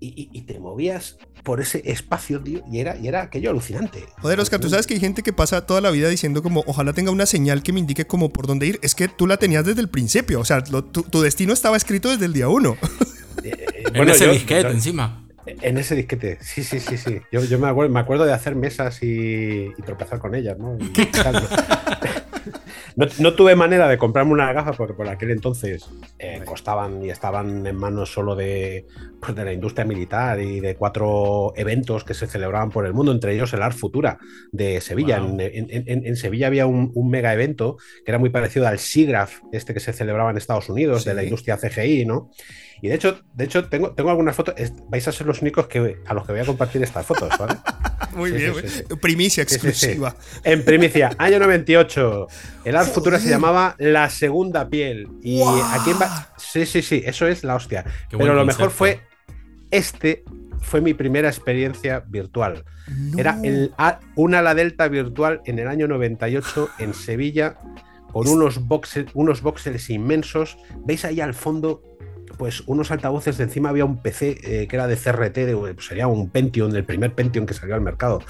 y, 0.00 0.40
te 0.42 0.58
movías 0.58 1.18
por 1.42 1.60
ese 1.60 1.82
espacio, 1.84 2.40
tío, 2.40 2.62
y 2.70 2.80
era, 2.80 2.96
y 2.96 3.08
era 3.08 3.22
aquello 3.22 3.50
alucinante. 3.50 4.04
Joder, 4.20 4.40
Oscar, 4.40 4.60
tú 4.60 4.68
sabes 4.68 4.86
que 4.86 4.94
hay 4.94 5.00
gente 5.00 5.22
que 5.22 5.32
pasa 5.32 5.66
toda 5.66 5.80
la 5.80 5.90
vida 5.90 6.08
diciendo 6.08 6.42
como, 6.42 6.64
ojalá 6.66 6.92
tenga 6.92 7.10
una 7.10 7.26
señal 7.26 7.62
que 7.62 7.72
me 7.72 7.80
indique 7.80 8.06
como 8.06 8.30
por 8.30 8.46
dónde 8.46 8.66
ir. 8.66 8.78
Es 8.82 8.94
que 8.94 9.08
tú 9.08 9.26
la 9.26 9.36
tenías 9.36 9.64
desde 9.64 9.80
el 9.80 9.88
principio, 9.88 10.40
o 10.40 10.44
sea, 10.44 10.62
tu, 10.62 11.20
destino 11.20 11.52
estaba 11.52 11.76
escrito 11.76 12.08
desde 12.10 12.24
el 12.24 12.32
día 12.32 12.48
uno. 12.48 12.76
Eh, 13.42 13.54
eh, 13.74 13.84
en 13.94 14.06
ese 14.06 14.28
disquete 14.28 14.68
encima. 14.68 15.24
En 15.46 15.78
ese 15.78 15.94
disquete, 15.94 16.36
sí, 16.42 16.62
sí, 16.62 16.78
sí, 16.78 16.98
sí. 16.98 17.20
Yo, 17.32 17.42
yo 17.42 17.58
me, 17.58 17.68
acuerdo, 17.68 17.90
me, 17.90 17.98
acuerdo, 17.98 18.26
de 18.26 18.34
hacer 18.34 18.54
mesas 18.54 19.02
y, 19.02 19.72
tropezar 19.86 20.18
con 20.18 20.34
ellas, 20.34 20.58
¿no? 20.58 20.76
No, 22.96 23.34
tuve 23.34 23.54
manera 23.54 23.88
de 23.88 23.98
comprarme 23.98 24.32
una 24.32 24.52
gafa 24.52 24.72
porque 24.72 24.94
por 24.94 25.08
aquel 25.08 25.30
entonces 25.30 25.88
eh, 26.18 26.42
costaban 26.44 27.04
y 27.04 27.10
estaban 27.10 27.66
en 27.66 27.76
manos 27.76 28.12
solo 28.12 28.34
de, 28.34 28.86
pues, 29.20 29.34
de 29.34 29.44
la 29.44 29.52
industria 29.52 29.84
militar 29.84 30.40
y 30.40 30.60
de 30.60 30.74
cuatro 30.74 31.52
eventos 31.56 32.04
que 32.04 32.14
se 32.14 32.26
celebraban 32.26 32.70
por 32.70 32.86
el 32.86 32.92
mundo, 32.92 33.12
entre 33.12 33.34
ellos 33.34 33.52
el 33.52 33.62
Art 33.62 33.76
Futura 33.76 34.18
de 34.52 34.80
Sevilla. 34.80 35.18
En, 35.18 36.16
Sevilla 36.16 36.48
había 36.48 36.66
un, 36.66 36.92
mega 37.10 37.32
evento 37.32 37.76
que 38.04 38.10
era 38.10 38.18
muy 38.18 38.30
parecido 38.30 38.66
al 38.66 38.78
SIGGRAPH, 38.78 39.30
este 39.52 39.74
que 39.74 39.80
se 39.80 39.92
celebraba 39.92 40.30
en 40.30 40.36
Estados 40.36 40.68
Unidos, 40.68 41.04
de 41.04 41.14
la 41.14 41.22
industria 41.22 41.56
CGI, 41.56 42.04
¿no? 42.04 42.30
Y 42.82 42.88
de 42.88 42.94
hecho, 42.94 43.20
de 43.34 43.44
hecho 43.44 43.68
tengo, 43.68 43.92
tengo 43.92 44.10
algunas 44.10 44.34
fotos. 44.34 44.54
Vais 44.88 45.06
a 45.06 45.12
ser 45.12 45.26
los 45.26 45.42
únicos 45.42 45.66
que, 45.66 45.98
a 46.06 46.14
los 46.14 46.26
que 46.26 46.32
voy 46.32 46.40
a 46.40 46.46
compartir 46.46 46.82
estas 46.82 47.04
fotos, 47.06 47.30
¿vale? 47.38 47.54
Muy 48.14 48.32
bien, 48.32 48.54
primicia 49.00 49.42
exclusiva. 49.42 50.16
En 50.44 50.64
primicia, 50.64 51.10
año 51.18 51.38
98. 51.38 52.26
El 52.64 52.76
Art 52.76 52.92
Futura 52.92 53.18
se 53.18 53.28
llamaba 53.28 53.74
La 53.78 54.10
Segunda 54.10 54.68
Piel. 54.68 55.08
Y 55.22 55.42
aquí 55.42 55.92
va. 56.00 56.32
Sí, 56.36 56.66
sí, 56.66 56.82
sí, 56.82 57.02
eso 57.04 57.26
es 57.26 57.44
la 57.44 57.54
hostia. 57.54 57.84
Pero 58.10 58.34
lo 58.34 58.44
mejor 58.44 58.70
fue 58.70 59.00
este 59.70 60.24
fue 60.60 60.80
mi 60.80 60.94
primera 60.94 61.28
experiencia 61.28 62.00
virtual. 62.06 62.64
Era 63.16 63.38
el, 63.42 63.72
una 64.16 64.42
La 64.42 64.54
Delta 64.54 64.88
virtual 64.88 65.40
en 65.46 65.58
el 65.58 65.68
año 65.68 65.88
98 65.88 66.70
en 66.78 66.92
Sevilla 66.92 67.56
con 68.12 68.28
unos 68.28 68.66
boxes, 68.66 69.06
unos 69.14 69.42
boxes 69.42 69.88
inmensos. 69.90 70.58
¿Veis 70.84 71.04
ahí 71.04 71.20
al 71.20 71.34
fondo 71.34 71.82
pues 72.40 72.62
unos 72.64 72.90
altavoces 72.90 73.36
de 73.36 73.44
encima 73.44 73.68
había 73.68 73.84
un 73.84 73.98
PC 74.00 74.38
eh, 74.42 74.66
que 74.66 74.74
era 74.74 74.86
de 74.86 74.96
CRT, 74.96 75.34
de, 75.34 75.54
pues 75.74 75.86
sería 75.86 76.06
un 76.06 76.30
Pentium, 76.30 76.74
el 76.74 76.84
primer 76.84 77.14
Pentium 77.14 77.44
que 77.44 77.52
salió 77.52 77.74
al 77.74 77.82
mercado. 77.82 78.22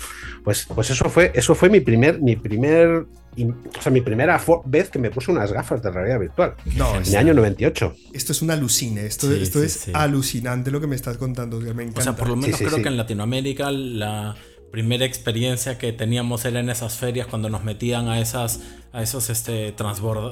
Pues, 0.43 0.67
pues 0.75 0.91
eso 0.91 1.09
fue, 1.09 1.31
eso 1.33 1.55
fue 1.55 1.71
mi 1.71 1.79
primer, 1.79 2.21
mi 2.21 2.35
primer, 2.35 3.07
o 3.39 3.81
sea, 3.81 3.93
mi 3.93 4.01
primera 4.01 4.43
vez 4.65 4.91
que 4.91 4.99
me 4.99 5.13
puse 5.13 5.31
unas 5.31 5.53
gafas 5.53 5.81
de 5.81 5.93
realidad 5.93 6.19
virtual. 6.19 6.57
No, 6.75 6.97
en 6.97 7.07
el 7.07 7.15
año 7.15 7.35
98. 7.35 7.95
Esto 8.13 8.33
es 8.33 8.43
un 8.43 8.51
alucine, 8.51 9.07
esto, 9.07 9.31
esto 9.31 9.63
es 9.63 9.91
alucinante 9.95 10.73
lo 10.73 10.81
que 10.81 10.89
me 10.89 10.97
estás 10.97 11.17
contando, 11.17 11.61
me 11.61 11.71
encanta. 11.71 12.01
O 12.01 12.03
sea, 12.03 12.17
por 12.17 12.31
lo 12.31 12.35
menos 12.35 12.59
creo 12.59 12.83
que 12.83 12.89
en 12.89 12.97
Latinoamérica 12.97 13.71
la 13.71 14.35
primera 14.71 15.05
experiencia 15.05 15.79
que 15.79 15.93
teníamos 15.93 16.45
era 16.45 16.61
en 16.61 16.71
esas 16.71 16.97
ferias 16.97 17.27
cuando 17.27 17.49
nos 17.49 17.65
metían 17.65 18.09
a 18.09 18.21
esas 18.21 18.61
a 18.93 19.03
esos 19.03 19.31
este 19.31 19.75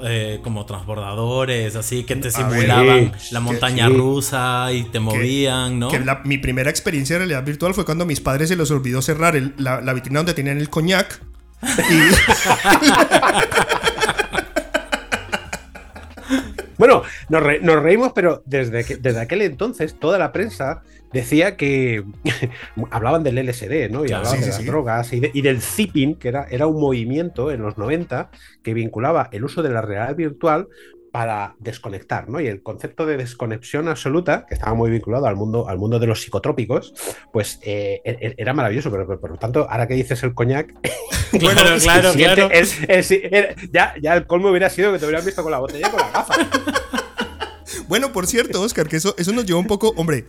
eh, 0.04 0.40
como 0.42 0.66
transbordadores 0.66 1.76
así 1.76 2.04
que 2.04 2.16
te 2.16 2.30
simulaban 2.30 3.12
la 3.30 3.40
montaña 3.40 3.88
rusa 3.88 4.73
y 4.73 4.85
te 4.85 5.00
movían 5.00 5.78
no 5.78 5.90
mi 6.25 6.38
primera 6.38 6.71
experiencia 6.71 7.14
de 7.14 7.21
realidad 7.21 7.45
virtual 7.45 7.75
fue 7.75 7.85
cuando 7.85 8.04
a 8.04 8.07
mis 8.07 8.21
padres 8.21 8.49
se 8.49 8.57
les 8.57 8.71
olvidó 8.71 9.02
cerrar 9.02 9.35
la, 9.57 9.80
la, 9.80 9.92
vitrina 9.92 10.21
donde 10.21 10.35
tenían 10.35 10.59
el 10.59 10.71
coñac 10.71 11.21
y 11.62 11.68
Bueno, 16.78 17.02
nos, 17.28 17.42
reímos, 17.82 18.12
pero 18.14 18.42
desde, 18.47 18.85
desde 18.97 19.20
aquel 19.20 19.42
entonces 19.42 19.94
toda 19.99 20.18
la 20.18 20.32
prensa 20.32 20.82
decía 21.12 21.56
que 21.56 22.04
hablaban 22.90 23.23
del 23.23 23.44
LSD, 23.44 23.90
¿no? 23.90 24.04
Y 24.06 24.12
hablaban 24.12 24.40
de 24.40 24.47
las 24.47 24.64
drogas 24.64 25.12
y, 25.12 25.42
del 25.42 25.61
zipping, 25.61 26.14
que 26.16 26.28
era, 26.28 26.47
era 26.50 26.66
un 26.66 26.80
movimiento 26.80 27.50
en 27.50 27.62
los 27.62 27.78
90 27.78 28.30
que 28.62 28.75
vinculaba 28.75 29.28
el 29.32 29.44
uso 29.44 29.62
de 29.62 29.70
la 29.70 29.82
realidad 29.82 30.14
virtual 30.16 30.68
para 31.19 31.57
desconectar, 31.59 32.29
¿no? 32.29 32.41
Y 32.41 32.47
el 32.47 32.63
concepto 32.63 33.05
de 33.05 33.17
desconexión 33.17 33.89
absoluta, 33.89 34.47
que 34.47 34.55
estaba 34.55 34.75
muy 34.75 34.89
vinculado 34.89 35.27
al 35.27 35.35
mundo, 35.35 35.69
al 35.69 35.77
mundo 35.77 35.99
de 35.99 36.07
los 36.07 36.23
psicotrópicos, 36.23 36.95
pues 37.33 37.59
eh, 37.63 38.01
e, 38.05 38.11
e, 38.21 38.35
era 38.39 38.55
maravilloso, 38.55 38.89
pero, 38.89 39.19
por 39.19 39.31
lo 39.31 39.37
tanto, 39.37 39.67
ahora 39.69 39.89
que 39.89 39.95
dices 39.95 40.23
el 40.23 40.33
coñac, 40.33 40.73
claro, 41.41 41.77
claro, 41.81 42.13
claro. 42.13 42.49
ya, 43.73 43.95
ya 44.01 44.15
el 44.15 44.29
colmo 44.29 44.51
hubiera 44.51 44.71
sido 44.71 44.93
que 44.93 45.01
te 45.01 45.07
hubieran 45.07 45.27
visto 45.27 45.43
con 45.43 45.51
la 45.51 45.59
botella 45.59 45.89
y 45.89 45.91
con 45.91 45.99
la 45.99 46.11
gafa. 46.13 46.35
Bueno, 47.89 48.13
por 48.13 48.27
cierto, 48.27 48.61
Oscar, 48.61 48.87
que 48.87 48.97
eso, 48.97 49.15
eso 49.17 49.33
nos 49.33 49.47
lleva 49.47 49.59
un 49.59 49.67
poco, 49.67 49.95
hombre, 49.97 50.27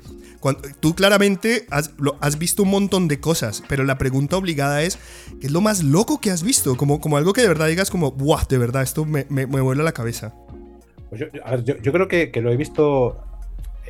tú 0.80 0.96
claramente 0.96 1.68
has, 1.70 1.92
has, 2.22 2.40
visto 2.40 2.64
un 2.64 2.70
montón 2.70 3.10
de 3.10 3.20
cosas, 3.20 3.62
pero 3.68 3.84
la 3.84 3.98
pregunta 3.98 4.38
obligada 4.38 4.82
es, 4.82 4.98
¿qué 5.42 5.48
es 5.48 5.52
lo 5.52 5.60
más 5.60 5.84
loco 5.84 6.22
que 6.22 6.32
has 6.32 6.42
visto? 6.42 6.78
Como, 6.78 7.02
como 7.02 7.18
algo 7.18 7.34
que 7.34 7.42
de 7.42 7.50
verdad 7.50 7.68
digas 7.68 7.90
como, 7.92 8.12
¡buah! 8.12 8.46
De 8.48 8.58
verdad, 8.58 8.84
esto 8.84 9.04
me, 9.04 9.26
me, 9.30 9.46
me 9.46 9.60
vuela 9.60 9.84
la 9.84 9.92
cabeza. 9.92 10.34
Pues 11.10 11.22
yo, 11.22 11.28
yo, 11.82 11.92
creo 11.92 12.08
que, 12.08 12.32
lo 12.42 12.52
he 12.52 12.58
visto, 12.58 13.24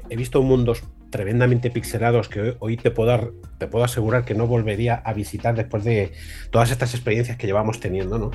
he 0.09 0.15
visto 0.15 0.41
mundos 0.41 0.83
tremendamente 1.09 1.71
pixelados 1.71 2.29
que 2.29 2.55
hoy, 2.59 2.77
te, 2.77 2.91
puedo 2.91 3.33
te 3.57 3.67
puedo 3.67 3.83
asegurar 3.83 4.25
que 4.25 4.35
no 4.35 4.47
volvería 4.47 4.95
a 4.95 5.13
visitar 5.13 5.55
después 5.55 5.83
de 5.83 6.11
todas 6.51 6.71
estas 6.71 6.93
experiencias 6.93 7.37
que 7.37 7.47
llevamos 7.47 7.79
teniendo, 7.79 8.19
¿no? 8.19 8.31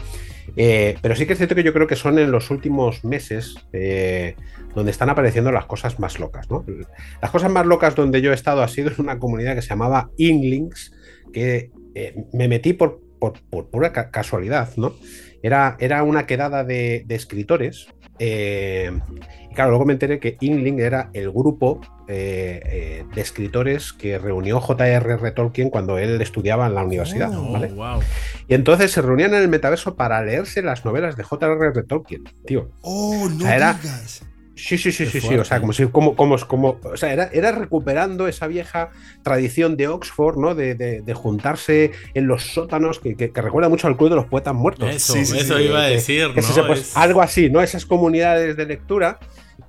Eh, 0.57 0.97
pero 1.01 1.15
sí 1.15 1.27
que 1.27 1.33
es 1.33 1.39
cierto 1.39 1.55
que 1.55 1.63
yo 1.63 1.73
creo 1.73 1.87
que 1.87 1.97
son 1.97 2.19
en 2.19 2.31
los 2.31 2.51
últimos 2.51 3.05
meses 3.05 3.55
eh, 3.73 4.35
donde 4.75 4.91
están 4.91 5.09
apareciendo 5.09 5.53
las 5.53 5.67
cosas 5.67 5.99
más 6.01 6.19
locas, 6.19 6.51
¿no? 6.51 6.65
Las 7.23 7.31
cosas 7.31 7.51
más 7.51 7.65
locas 7.65 7.95
donde 7.95 8.21
yo 8.21 8.33
he 8.33 8.35
estado 8.35 8.63
ha 8.63 8.69
sido 8.69 8.91
en 8.91 8.97
una 8.99 9.19
comunidad 9.19 9.55
que 9.55 9.63
se 9.63 9.69
llamaba 9.69 10.11
Inglings, 10.17 10.93
que 11.33 11.71
eh, 11.95 12.25
me 12.33 12.49
metí 12.49 12.73
por, 12.73 13.04
por, 13.19 13.35
pura 13.71 13.93
casualidad, 13.93 14.71
¿no? 14.77 14.95
Era, 15.43 15.77
era 15.79 16.03
una 16.03 16.27
quedada 16.27 16.65
de, 16.65 17.05
de 17.07 17.15
escritores 17.15 17.89
eh, 18.19 18.93
y 19.51 19.55
claro, 19.55 19.71
luego 19.71 19.87
me 19.87 19.93
enteré 19.93 20.21
que 20.21 20.37
Ingling 20.41 20.79
era 20.81 21.11
el 21.13 21.31
grupo 21.31 21.81
eh, 22.07 22.61
eh, 22.65 23.05
de 23.13 23.21
escritores 23.21 23.93
que 23.93 24.19
reunió 24.19 24.61
J.R.R. 24.61 25.31
Tolkien 25.33 25.71
cuando 25.71 25.99
él 25.99 26.21
estudiaba 26.21 26.67
en 26.67 26.75
la 26.75 26.85
universidad. 26.85 27.31
Oh, 27.35 28.01
y 28.47 28.55
entonces 28.55 28.93
se 28.93 29.03
reunían 29.03 29.35
en 29.35 29.43
el 29.43 29.49
metaverso 29.49 29.97
para 29.97 30.23
leerse 30.23 30.63
las 30.63 30.85
novelas 30.85 31.17
de 31.17 31.25
J.R.R. 31.25 31.83
Tolkien, 31.85 32.25
tío. 32.47 32.71
Oh, 32.83 33.29
no 33.29 33.45
digas. 33.45 34.25
Sí, 34.57 34.79
sí, 34.79 34.93
sí, 34.93 35.07
sí, 35.07 35.21
sí. 35.21 35.35
O 35.35 35.45
sea, 35.45 35.61
como 35.61 35.73
si, 35.73 35.87
como, 35.87 36.15
como, 36.15 36.39
como, 36.47 36.81
o 36.83 36.97
sea, 36.97 37.13
era, 37.13 37.29
era, 37.33 37.51
recuperando 37.53 38.29
esa 38.29 38.47
vieja 38.47 38.91
tradición 39.23 39.77
de 39.77 39.89
Oxford, 39.89 40.37
¿no? 40.37 40.55
De, 40.55 40.75
de, 40.75 41.15
juntarse 41.15 41.91
en 42.15 42.27
los 42.27 42.45
sótanos, 42.45 43.01
que, 43.01 43.17
que, 43.17 43.43
recuerda 43.43 43.69
mucho 43.69 43.89
al 43.89 43.97
club 43.97 44.11
de 44.11 44.17
los 44.17 44.27
poetas 44.27 44.55
muertos. 44.55 44.89
Eso, 44.89 45.17
eso 45.17 45.61
iba 45.61 45.83
a 45.83 45.87
decir, 45.87 46.29
¿no? 46.29 46.67
Pues, 46.67 46.97
algo 46.97 47.21
así, 47.21 47.51
¿no? 47.51 47.63
Esas 47.63 47.85
comunidades 47.85 48.57
de 48.57 48.67
lectura. 48.67 49.19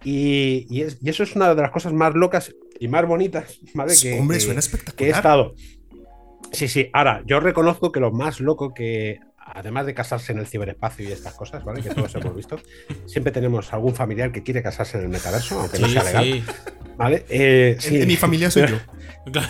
Y, 0.04 0.68
y, 0.70 0.82
es, 0.82 1.00
y, 1.01 1.10
eso 1.10 1.24
es 1.24 1.36
una 1.36 1.56
de 1.56 1.62
las 1.62 1.72
cosas 1.72 1.92
más 1.92 2.13
locas 2.13 2.54
y 2.80 2.88
más 2.88 3.08
bonitas, 3.08 3.60
¿vale? 3.74 3.94
Que, 4.00 4.20
Hombre, 4.20 4.39
suena 4.39 4.60
espectacular. 4.60 4.98
Que 4.98 5.06
he 5.08 5.10
estado. 5.10 5.56
Sí, 6.51 6.68
sí. 6.68 6.89
Ahora, 6.94 7.24
yo 7.25 7.39
reconozco 7.39 7.92
que 7.92 8.00
lo 8.00 8.12
más 8.12 8.39
loco 8.39 8.74
que 8.74 9.20
además 9.46 9.86
de 9.86 9.94
casarse 9.94 10.32
en 10.32 10.40
el 10.40 10.48
ciberespacio 10.48 11.08
y 11.08 11.12
estas 11.12 11.34
cosas, 11.34 11.64
¿vale? 11.64 11.82
Que 11.82 11.90
todos 11.90 12.14
hemos 12.16 12.36
visto, 12.36 12.60
siempre 13.06 13.32
tenemos 13.32 13.72
algún 13.74 13.94
familiar 13.96 14.32
que 14.32 14.44
quiere 14.44 14.64
casarse 14.64 14.98
en 14.98 15.04
el 15.04 15.10
metaverso, 15.10 15.60
aunque 15.60 15.80
no 15.80 15.88
sea 15.88 16.04
legal. 16.04 16.44
¿Vale? 16.98 17.25
Eh, 17.30 17.78
en, 17.84 18.08
mi 18.08 18.16
familia 18.16 18.50
soy 18.50 18.68
yo. 18.68 18.78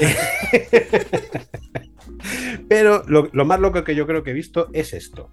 Pero 2.68 3.04
lo, 3.08 3.46
más 3.46 3.60
loco 3.60 3.84
que 3.84 3.96
yo 3.96 4.08
creo 4.08 4.24
que 4.24 4.32
he 4.32 4.34
visto 4.34 4.70
es 4.74 4.94
esto. 4.94 5.32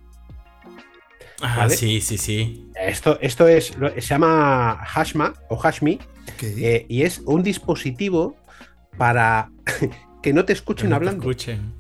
Ah, 1.40 1.68
sí, 1.68 2.00
sí, 2.00 2.18
sí. 2.18 2.68
Esto, 2.80 3.18
esto 3.20 3.48
es, 3.48 3.72
se 3.94 4.00
llama 4.00 4.78
Hashma 4.84 5.34
o 5.48 5.56
Hashmi 5.56 5.98
eh, 6.42 6.86
y 6.88 7.02
es 7.02 7.18
un 7.24 7.42
dispositivo 7.42 8.36
para 8.96 9.50
que 10.22 10.32
no 10.32 10.44
te 10.44 10.52
escuchen 10.52 10.92
hablando. 10.92 11.30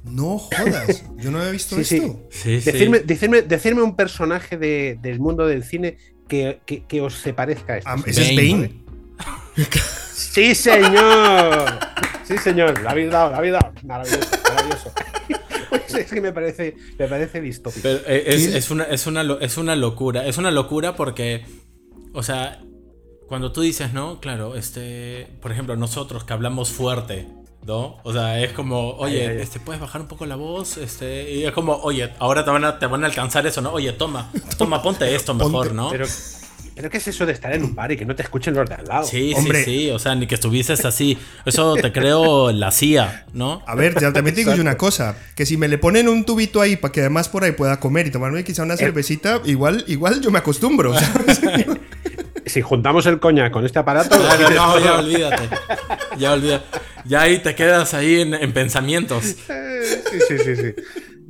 No 0.04 0.38
jodas, 0.38 1.04
yo 1.16 1.30
no 1.30 1.38
había 1.38 1.52
visto 1.52 1.78
esto. 1.78 2.28
Sí. 2.30 2.58
decirme, 2.58 3.00
decirme, 3.42 3.82
un 3.82 3.96
personaje 3.96 4.56
del 4.56 5.20
mundo 5.20 5.46
del 5.46 5.64
cine 5.64 5.96
que, 6.28 6.60
que, 6.66 7.00
os 7.00 7.14
se 7.14 7.32
parezca 7.32 7.74
a 7.74 7.78
este. 7.78 8.10
ese 8.10 8.22
es 8.22 8.36
Bane. 8.36 8.82
sí, 10.14 10.54
señor. 10.54 11.66
Sí, 12.24 12.38
señor. 12.38 12.80
La 12.82 12.90
habéis 12.90 13.10
dado, 13.10 13.30
la 13.30 13.38
habéis 13.38 13.52
dado. 13.52 13.72
Maravilloso, 13.84 14.30
maravilloso. 14.48 14.92
Pues 15.72 15.94
es 15.94 16.10
que 16.10 16.20
me 16.20 16.32
parece, 16.32 16.76
me 16.98 17.08
parece 17.08 17.40
distópico. 17.40 17.88
Eh, 17.88 18.24
es, 18.26 18.70
una, 18.70 18.84
es, 18.84 19.06
una, 19.06 19.22
es 19.40 19.56
una 19.56 19.74
locura. 19.74 20.26
Es 20.26 20.36
una 20.36 20.50
locura 20.50 20.96
porque, 20.96 21.46
o 22.12 22.22
sea, 22.22 22.62
cuando 23.26 23.52
tú 23.52 23.62
dices, 23.62 23.94
¿no? 23.94 24.20
Claro, 24.20 24.54
este, 24.54 25.28
por 25.40 25.50
ejemplo, 25.50 25.74
nosotros 25.76 26.24
que 26.24 26.32
hablamos 26.34 26.70
fuerte, 26.70 27.26
¿no? 27.66 27.98
O 28.02 28.12
sea, 28.12 28.40
es 28.40 28.52
como, 28.52 28.90
oye, 28.96 29.40
este, 29.40 29.60
puedes 29.60 29.80
bajar 29.80 30.00
un 30.00 30.08
poco 30.08 30.26
la 30.26 30.36
voz, 30.36 30.76
este, 30.78 31.30
y 31.32 31.44
es 31.44 31.52
como, 31.52 31.74
oye, 31.76 32.10
ahora 32.18 32.44
te 32.44 32.50
van 32.50 32.64
a, 32.64 32.78
te 32.78 32.86
van 32.86 33.04
a 33.04 33.06
alcanzar 33.06 33.46
eso, 33.46 33.60
¿no? 33.60 33.72
Oye, 33.72 33.92
toma, 33.92 34.30
toma, 34.58 34.82
ponte 34.82 35.14
esto 35.14 35.34
mejor, 35.34 35.72
¿no? 35.72 35.90
Pero, 35.90 36.06
pero 36.74 36.90
¿qué 36.90 36.96
es 36.96 37.08
eso 37.08 37.26
de 37.26 37.32
estar 37.32 37.52
en 37.52 37.62
un 37.62 37.74
bar 37.74 37.92
y 37.92 37.96
que 37.96 38.04
no 38.04 38.16
te 38.16 38.22
escuchen 38.22 38.54
los 38.54 38.68
de 38.68 38.74
al 38.74 38.84
lado? 38.86 39.04
Sí, 39.04 39.34
sí, 39.36 39.50
sí, 39.64 39.90
o 39.90 39.98
sea, 39.98 40.14
ni 40.14 40.26
que 40.26 40.34
estuvieses 40.34 40.84
así. 40.84 41.18
Eso 41.44 41.74
te 41.74 41.92
creo 41.92 42.50
la 42.50 42.72
CIA, 42.72 43.26
¿no? 43.32 43.62
A 43.66 43.74
ver, 43.74 43.94
ya 44.00 44.12
también 44.12 44.34
te 44.34 44.40
digo 44.40 44.52
una 44.60 44.76
cosa, 44.76 45.16
que 45.36 45.46
si 45.46 45.56
me 45.56 45.68
le 45.68 45.78
ponen 45.78 46.08
un 46.08 46.24
tubito 46.24 46.60
ahí 46.60 46.76
para 46.76 46.90
que 46.90 47.00
además 47.00 47.28
por 47.28 47.44
ahí 47.44 47.52
pueda 47.52 47.78
comer 47.78 48.06
y 48.06 48.10
tomarme 48.10 48.42
quizá 48.42 48.62
una 48.64 48.74
eh. 48.74 48.78
cervecita, 48.78 49.40
igual, 49.44 49.84
igual 49.86 50.20
yo 50.20 50.30
me 50.30 50.38
acostumbro, 50.38 50.94
si 52.46 52.60
juntamos 52.60 53.06
el 53.06 53.20
coña 53.20 53.50
con 53.52 53.64
este 53.64 53.78
aparato. 53.78 54.16
no, 54.54 54.78
ya 54.78 54.98
olvídate. 54.98 55.48
Ya 56.18 56.32
olvídate. 56.32 56.91
Ya 57.04 57.22
ahí 57.22 57.38
te 57.38 57.54
quedas 57.54 57.94
ahí 57.94 58.20
en, 58.20 58.52
pensamientos. 58.52 59.36
Sí, 60.12 60.20
sí, 60.28 60.38
sí, 60.38 60.56
sí. 60.56 60.74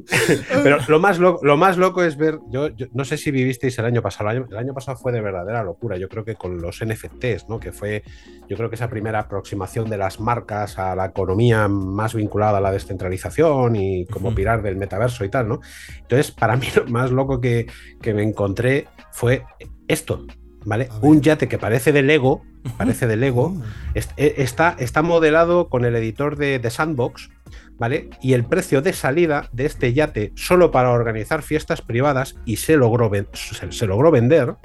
Pero 0.63 0.79
lo 0.89 1.01
más, 1.01 1.19
loco, 1.19 1.45
lo 1.45 1.57
más 1.57 1.77
loco 1.77 2.03
es 2.03 2.17
ver, 2.17 2.39
yo, 2.49 2.69
no 2.93 3.05
sé 3.05 3.17
si 3.17 3.31
vivisteis 3.31 3.79
el 3.79 3.85
año 3.85 4.03
pasado, 4.03 4.31
el 4.31 4.57
año, 4.57 4.75
pasado 4.75 4.97
fue 4.97 5.13
de 5.13 5.21
verdadera 5.21 5.63
locura, 5.63 5.97
yo 5.97 6.09
creo 6.09 6.25
que 6.25 6.35
con 6.35 6.61
los 6.61 6.85
NFTs, 6.85 7.49
¿no? 7.49 7.61
que 7.61 7.73
fue, 7.73 8.03
yo 8.49 8.57
creo 8.57 8.69
que 8.69 8.77
esa 8.77 8.89
primera 8.89 9.21
aproximación 9.21 9.89
de 9.89 9.97
las 9.97 10.21
marcas 10.21 10.79
a 10.79 10.95
la 10.97 11.07
economía 11.07 11.69
más 11.69 12.15
vinculada 12.15 12.59
a 12.59 12.61
la 12.61 12.73
descentralización 12.73 13.77
y 13.77 14.07
como 14.07 14.35
pilar 14.35 14.63
del 14.63 14.77
metaverso 14.77 15.25
y 15.25 15.29
tal, 15.29 15.49
¿no? 15.49 15.61
Entonces, 16.01 16.31
para 16.31 16.57
mí 16.57 16.67
lo 16.75 16.87
más 16.87 17.11
loco 17.11 17.41
que, 17.41 17.67
que 18.01 18.15
me 18.15 18.23
encontré 18.23 18.89
fue 19.13 19.45
esto, 19.89 20.27
¿vale? 20.65 20.89
Un 21.01 21.21
yate 21.21 21.49
que 21.49 21.59
parece 21.59 21.93
de 21.93 22.03
Lego, 22.03 22.43
parece 22.77 23.07
de 23.07 23.17
Lego, 23.17 23.57
oh. 23.57 23.63
e, 23.95 24.35
está, 24.39 24.77
está 24.79 25.03
modelado 25.03 25.69
con 25.69 25.85
el 25.85 25.97
editor 25.97 26.37
de, 26.37 26.59
de, 26.59 26.71
Sandbox, 26.71 27.31
¿vale? 27.79 28.11
Y 28.21 28.35
el 28.35 28.45
precio 28.45 28.83
de 28.83 28.93
salida 28.93 29.49
de 29.53 29.67
este 29.67 29.93
yate 29.93 30.33
solo 30.35 30.71
para 30.71 30.91
organizar 30.91 31.43
fiestas 31.43 31.83
privadas 31.83 32.37
y 32.45 32.57
se 32.57 32.77
logró, 32.77 33.11
se, 33.33 33.87
logró 33.87 34.11
vender 34.11 34.57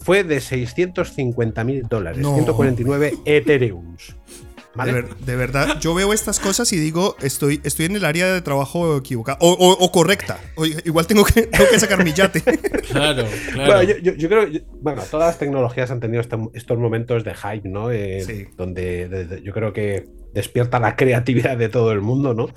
fue 0.00 0.24
de 0.24 0.40
650 0.40 1.64
mil 1.64 1.82
dólares, 1.88 2.26
149 2.26 3.14
Ethereums. 3.24 4.16
De, 4.74 5.36
verdad, 5.36 5.78
yo 5.80 5.94
veo 5.94 6.12
estas 6.12 6.40
cosas 6.40 6.72
y 6.72 6.76
digo, 6.76 7.16
estoy, 7.20 7.60
estoy 7.62 7.86
en 7.86 7.96
el 7.96 8.04
área 8.04 8.32
de 8.32 8.42
trabajo 8.42 8.96
equivocada 8.96 9.38
o, 9.40 9.92
correcta. 9.92 10.40
igual 10.84 11.06
tengo 11.06 11.24
que, 11.24 11.48
que 11.70 11.78
sacar 11.78 12.02
mi 12.04 12.12
yate. 12.12 12.40
Claro, 12.40 13.24
claro. 13.52 13.72
Bueno, 13.72 13.82
yo, 14.02 14.28
creo, 14.28 14.48
bueno, 14.80 15.02
todas 15.10 15.28
las 15.28 15.38
tecnologías 15.38 15.90
han 15.90 16.00
tenido 16.00 16.20
este, 16.20 16.36
estos 16.54 16.78
momentos 16.78 17.22
de 17.22 17.34
hype, 17.34 17.68
¿no? 17.68 17.92
Eh, 17.92 18.48
donde 18.56 19.40
yo 19.44 19.52
creo 19.52 19.72
que 19.72 20.06
despierta 20.34 20.80
la 20.80 20.96
creatividad 20.96 21.56
de 21.56 21.68
todo 21.68 21.92
el 21.92 22.00
mundo, 22.00 22.34
¿no? 22.34 22.48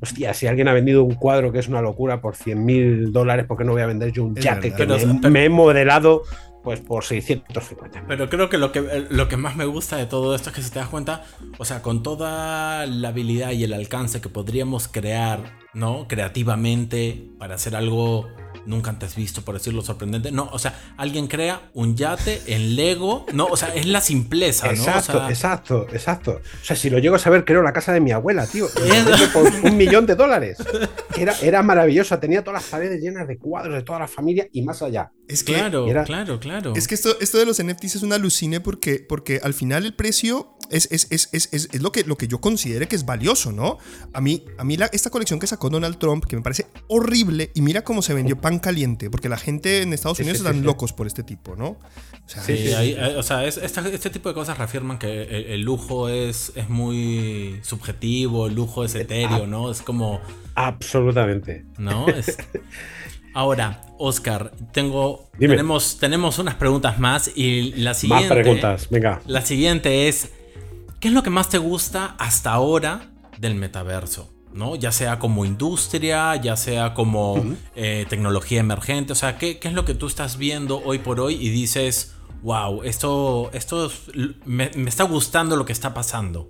Hostia, 0.00 0.34
si 0.34 0.48
alguien 0.48 0.66
ha 0.68 0.72
vendido 0.72 1.04
un 1.04 1.14
cuadro 1.14 1.52
que 1.52 1.60
es 1.60 1.68
una 1.68 1.80
locura 1.80 2.20
por 2.20 2.34
100 2.34 2.64
mil 2.64 3.12
dólares, 3.12 3.46
¿por 3.46 3.56
qué 3.56 3.64
no 3.64 3.72
voy 3.72 3.82
a 3.82 3.86
vender 3.86 4.10
yo 4.10 4.24
un 4.24 4.34
yate 4.34 4.74
que 4.74 4.86
me, 5.30 5.44
he 5.44 5.48
modelado 5.48 6.22
pues 6.62 6.80
por 6.80 7.04
650. 7.04 8.04
Pero 8.06 8.28
creo 8.28 8.48
que 8.48 8.58
lo, 8.58 8.72
que 8.72 9.06
lo 9.08 9.28
que 9.28 9.36
más 9.36 9.56
me 9.56 9.64
gusta 9.64 9.96
de 9.96 10.06
todo 10.06 10.34
esto 10.34 10.50
es 10.50 10.56
que 10.56 10.62
si 10.62 10.70
te 10.70 10.78
das 10.78 10.88
cuenta, 10.88 11.24
o 11.58 11.64
sea, 11.64 11.82
con 11.82 12.02
toda 12.02 12.86
la 12.86 13.08
habilidad 13.08 13.52
y 13.52 13.64
el 13.64 13.72
alcance 13.72 14.20
que 14.20 14.28
podríamos 14.28 14.88
crear, 14.88 15.58
¿no? 15.74 16.06
Creativamente 16.08 17.30
para 17.38 17.54
hacer 17.54 17.76
algo 17.76 18.28
nunca 18.66 18.90
antes 18.90 19.14
visto, 19.14 19.42
por 19.42 19.54
decirlo 19.54 19.82
sorprendente. 19.82 20.32
No, 20.32 20.48
o 20.52 20.58
sea, 20.58 20.78
alguien 20.96 21.26
crea 21.26 21.70
un 21.74 21.96
yate 21.96 22.42
en 22.46 22.76
Lego. 22.76 23.26
No, 23.32 23.46
o 23.46 23.56
sea, 23.56 23.74
es 23.74 23.86
la 23.86 24.00
simpleza, 24.00 24.66
¿no? 24.66 24.72
Exacto, 24.72 25.28
exacto, 25.28 25.86
exacto. 25.92 26.40
O 26.62 26.64
sea, 26.64 26.76
si 26.76 26.90
lo 26.90 26.98
llego 26.98 27.16
a 27.16 27.18
saber, 27.18 27.44
creo 27.44 27.62
la 27.62 27.72
casa 27.72 27.92
de 27.92 28.00
mi 28.00 28.12
abuela, 28.12 28.46
tío. 28.46 28.66
por 29.32 29.44
un 29.64 29.76
millón 29.76 30.06
de 30.06 30.14
dólares. 30.14 30.58
Era, 31.16 31.34
era 31.42 31.62
maravillosa, 31.62 32.20
tenía 32.20 32.42
todas 32.42 32.62
las 32.62 32.70
paredes 32.70 33.00
llenas 33.00 33.26
de 33.26 33.38
cuadros 33.38 33.74
de 33.74 33.82
toda 33.82 33.98
la 33.98 34.08
familia 34.08 34.48
y 34.52 34.62
más 34.62 34.82
allá. 34.82 35.12
Es 35.28 35.44
claro, 35.44 35.86
claro, 36.04 36.40
claro. 36.40 36.72
Es 36.74 36.88
que 36.88 36.94
esto, 36.94 37.18
esto 37.20 37.38
de 37.38 37.46
los 37.46 37.62
NFTs 37.62 37.96
es 37.96 38.02
una 38.02 38.16
alucine 38.16 38.60
porque, 38.60 38.98
porque 38.98 39.40
al 39.42 39.54
final 39.54 39.86
el 39.86 39.94
precio 39.94 40.56
es, 40.70 40.88
es, 40.90 41.06
es, 41.10 41.48
es, 41.52 41.80
lo, 41.80 41.92
que, 41.92 42.04
lo 42.04 42.16
que 42.16 42.26
yo 42.26 42.40
considere 42.40 42.88
que 42.88 42.96
es 42.96 43.04
valioso, 43.04 43.52
¿no? 43.52 43.78
A 44.12 44.20
mí, 44.20 44.44
a 44.58 44.64
mí 44.64 44.76
la, 44.76 44.86
esta 44.86 45.10
colección 45.10 45.38
que 45.38 45.46
sacó 45.46 45.70
Donald 45.70 45.98
Trump, 45.98 46.24
que 46.24 46.36
me 46.36 46.42
parece 46.42 46.66
horrible, 46.88 47.50
y 47.54 47.60
mira 47.60 47.82
cómo 47.82 48.02
se 48.02 48.14
vendió 48.14 48.40
pan 48.50 48.58
caliente, 48.58 49.10
porque 49.10 49.28
la 49.28 49.36
gente 49.36 49.82
en 49.82 49.92
Estados 49.92 50.18
Unidos 50.18 50.38
están 50.38 50.62
locos 50.62 50.92
por 50.92 51.06
este 51.06 51.22
tipo, 51.22 51.56
¿no? 51.56 51.68
O 51.68 51.78
sea, 52.26 52.42
sí, 52.42 52.72
o 53.16 53.22
sea 53.22 53.44
este, 53.44 54.10
tipo 54.10 54.28
de 54.28 54.34
cosas 54.34 54.58
reafirman 54.58 54.98
que 54.98 55.54
el, 55.54 55.62
lujo 55.62 56.08
es, 56.08 56.52
es 56.54 56.68
muy 56.68 57.60
subjetivo, 57.62 58.46
el 58.46 58.54
lujo 58.54 58.84
es 58.84 58.94
etéreo, 58.94 59.46
¿no? 59.46 59.70
Es 59.70 59.82
como... 59.82 60.20
Absolutamente. 60.54 61.64
¿No? 61.78 62.06
Ahora, 63.34 63.82
Oscar, 63.98 64.52
tengo, 64.72 65.30
tenemos, 65.38 65.98
tenemos 65.98 66.38
unas 66.40 66.56
preguntas 66.56 66.98
más 66.98 67.30
y 67.34 67.72
la 67.74 67.94
siguiente. 67.94 68.28
Más 68.28 68.38
preguntas, 68.42 68.88
venga. 68.90 69.20
La 69.26 69.40
siguiente 69.42 70.08
es: 70.08 70.32
¿qué 70.98 71.06
es 71.08 71.14
lo 71.14 71.22
que 71.22 71.30
más 71.30 71.48
te 71.48 71.58
gusta 71.58 72.16
hasta 72.18 72.50
ahora 72.50 73.12
del 73.38 73.54
metaverso? 73.54 74.28
¿No? 74.52 74.76
Ya 74.76 74.92
sea 74.92 75.18
como 75.18 75.44
industria, 75.44 76.36
ya 76.36 76.56
sea 76.56 76.94
como 76.94 77.42
eh, 77.74 78.06
tecnología 78.08 78.60
emergente. 78.60 79.12
O 79.12 79.16
sea, 79.16 79.38
¿qué, 79.38 79.58
es 79.62 79.72
lo 79.72 79.84
que 79.84 79.94
tú 79.94 80.06
estás 80.06 80.38
viendo 80.38 80.82
hoy 80.84 80.98
por 80.98 81.20
hoy 81.20 81.34
y 81.34 81.50
dices, 81.50 82.16
wow, 82.42 82.82
esto, 82.82 83.50
esto 83.52 83.90
me, 84.44 84.70
está 84.86 85.04
gustando 85.04 85.56
lo 85.56 85.64
que 85.64 85.72
está 85.72 85.94
pasando? 85.94 86.48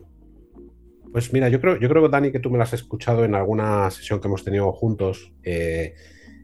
Pues 1.13 1.33
mira, 1.33 1.49
yo 1.49 1.61
creo, 1.61 1.79
yo 1.79 1.89
creo, 1.89 2.09
Dani, 2.09 2.31
que 2.31 2.39
tú 2.39 2.51
me 2.51 2.59
lo 2.59 2.65
has 2.65 2.73
escuchado 2.73 3.25
en 3.25 3.35
alguna 3.35 3.91
sesión 3.91 4.21
que 4.21 4.29
hemos 4.29 4.45
tenido 4.45 4.71
juntos. 4.73 5.33
Eh, 5.43 5.95